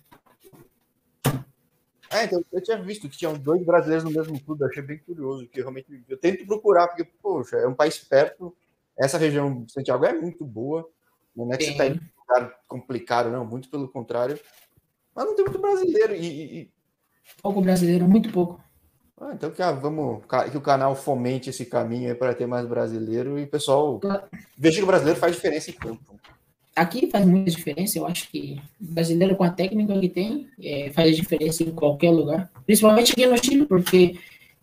É, 2.13 2.25
então 2.25 2.45
eu 2.53 2.61
tinha 2.61 2.83
visto 2.83 3.09
que 3.09 3.17
tinham 3.17 3.35
dois 3.39 3.65
brasileiros 3.65 4.03
no 4.03 4.11
mesmo 4.11 4.39
clube, 4.41 4.63
eu 4.63 4.67
achei 4.67 4.83
bem 4.83 4.99
curioso, 4.99 5.47
que 5.47 5.61
realmente 5.61 5.87
eu 6.09 6.19
tento 6.19 6.45
procurar, 6.45 6.89
porque, 6.89 7.05
poxa, 7.05 7.57
é 7.57 7.69
um 7.69 7.75
país 7.75 7.99
perto, 7.99 8.55
essa 8.99 9.17
região 9.17 9.63
de 9.63 9.71
Santiago 9.71 10.05
é 10.05 10.13
muito 10.13 10.45
boa, 10.45 10.89
não 11.37 11.53
é 11.53 11.57
que 11.57 11.67
você 11.67 11.77
tá 11.77 11.87
em 11.87 11.93
um 11.93 12.01
lugar 12.21 12.59
complicado, 12.67 13.31
não, 13.31 13.47
muito 13.47 13.71
pelo 13.71 13.89
contrário, 13.89 14.37
mas 15.15 15.25
não 15.25 15.37
tem 15.37 15.45
muito 15.45 15.61
brasileiro 15.61 16.13
e... 16.13 16.63
e... 16.63 16.71
Pouco 17.41 17.63
brasileiro, 17.63 18.09
muito 18.09 18.33
pouco. 18.33 18.61
Ah, 19.21 19.31
então 19.33 19.53
que, 19.53 19.63
ah, 19.63 19.71
vamos, 19.71 20.25
que 20.51 20.57
o 20.57 20.63
canal 20.63 20.97
fomente 20.97 21.51
esse 21.51 21.65
caminho 21.65 22.17
para 22.17 22.35
ter 22.35 22.47
mais 22.47 22.67
brasileiro 22.67 23.39
e 23.39 23.47
pessoal 23.47 24.01
veja 24.59 24.79
que 24.79 24.83
o 24.83 24.87
brasileiro 24.87 25.21
faz 25.21 25.37
diferença 25.37 25.71
em 25.71 25.75
campo. 25.75 26.19
Aqui 26.81 27.11
faz 27.11 27.27
muita 27.27 27.51
diferença, 27.51 27.99
eu 27.99 28.07
acho 28.07 28.31
que 28.31 28.59
brasileiro 28.81 29.37
com 29.37 29.45
a 29.45 29.51
técnica 29.51 30.01
que 30.01 30.09
tem 30.09 30.49
é, 30.59 30.91
faz 30.95 31.15
diferença 31.15 31.63
em 31.63 31.73
qualquer 31.73 32.11
lugar, 32.11 32.51
principalmente 32.65 33.13
aqui 33.13 33.27
no 33.27 33.37
Chile, 33.37 33.67
porque 33.67 34.19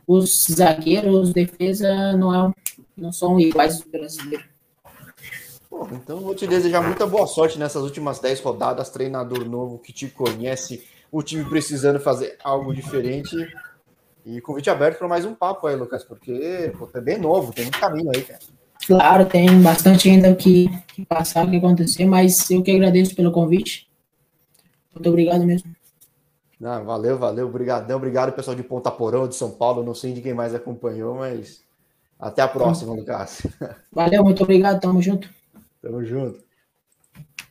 os 0.07 0.47
zagueiros, 0.51 1.31
defesa 1.31 2.13
não, 2.13 2.33
é, 2.33 2.51
não 2.97 3.11
são 3.11 3.39
iguais 3.39 3.81
do 3.81 3.91
brasileiro. 3.91 4.43
Bom, 5.69 5.87
então 5.91 6.19
vou 6.19 6.33
te 6.33 6.47
desejar 6.47 6.81
muita 6.81 7.05
boa 7.05 7.27
sorte 7.27 7.59
nessas 7.59 7.83
últimas 7.83 8.17
10 8.17 8.39
rodadas, 8.39 8.89
treinador 8.89 9.47
novo 9.47 9.77
que 9.77 9.93
te 9.93 10.07
conhece, 10.07 10.87
o 11.11 11.21
time 11.21 11.45
precisando 11.45 11.99
fazer 11.99 12.35
algo 12.43 12.73
diferente 12.73 13.35
e 14.25 14.41
convite 14.41 14.71
aberto 14.71 14.97
para 14.97 15.07
mais 15.07 15.23
um 15.23 15.35
papo 15.35 15.67
aí, 15.67 15.75
Lucas, 15.75 16.03
porque 16.03 16.73
pô, 16.79 16.89
é 16.95 16.99
bem 16.99 17.19
novo, 17.19 17.53
tem 17.53 17.65
muito 17.65 17.79
caminho 17.79 18.09
aí, 18.15 18.23
cara. 18.23 18.39
Claro, 18.85 19.25
tem 19.25 19.61
bastante 19.61 20.09
ainda 20.09 20.33
que, 20.35 20.67
que 20.87 21.05
passar, 21.05 21.49
que 21.49 21.57
acontecer, 21.57 22.05
mas 22.05 22.49
eu 22.49 22.61
que 22.61 22.71
agradeço 22.71 23.15
pelo 23.15 23.31
convite. 23.31 23.87
Muito 24.93 25.09
obrigado 25.09 25.45
mesmo. 25.45 25.75
Não, 26.59 26.83
valeu, 26.83 27.17
valeu, 27.17 27.47
obrigadão, 27.47 27.97
obrigado 27.97 28.33
pessoal 28.33 28.55
de 28.55 28.63
Ponta 28.63 28.89
Porão, 28.89 29.27
de 29.27 29.35
São 29.35 29.51
Paulo, 29.51 29.83
não 29.83 29.93
sei 29.93 30.11
de 30.11 30.21
quem 30.21 30.33
mais 30.33 30.55
acompanhou, 30.55 31.15
mas 31.15 31.63
até 32.19 32.41
a 32.41 32.47
próxima, 32.47 32.93
Lucas. 32.93 33.45
Valeu, 33.91 34.23
muito 34.23 34.41
obrigado, 34.41 34.81
tamo 34.81 34.99
junto. 34.99 35.29
Tamo 35.81 36.03
junto. 36.03 36.46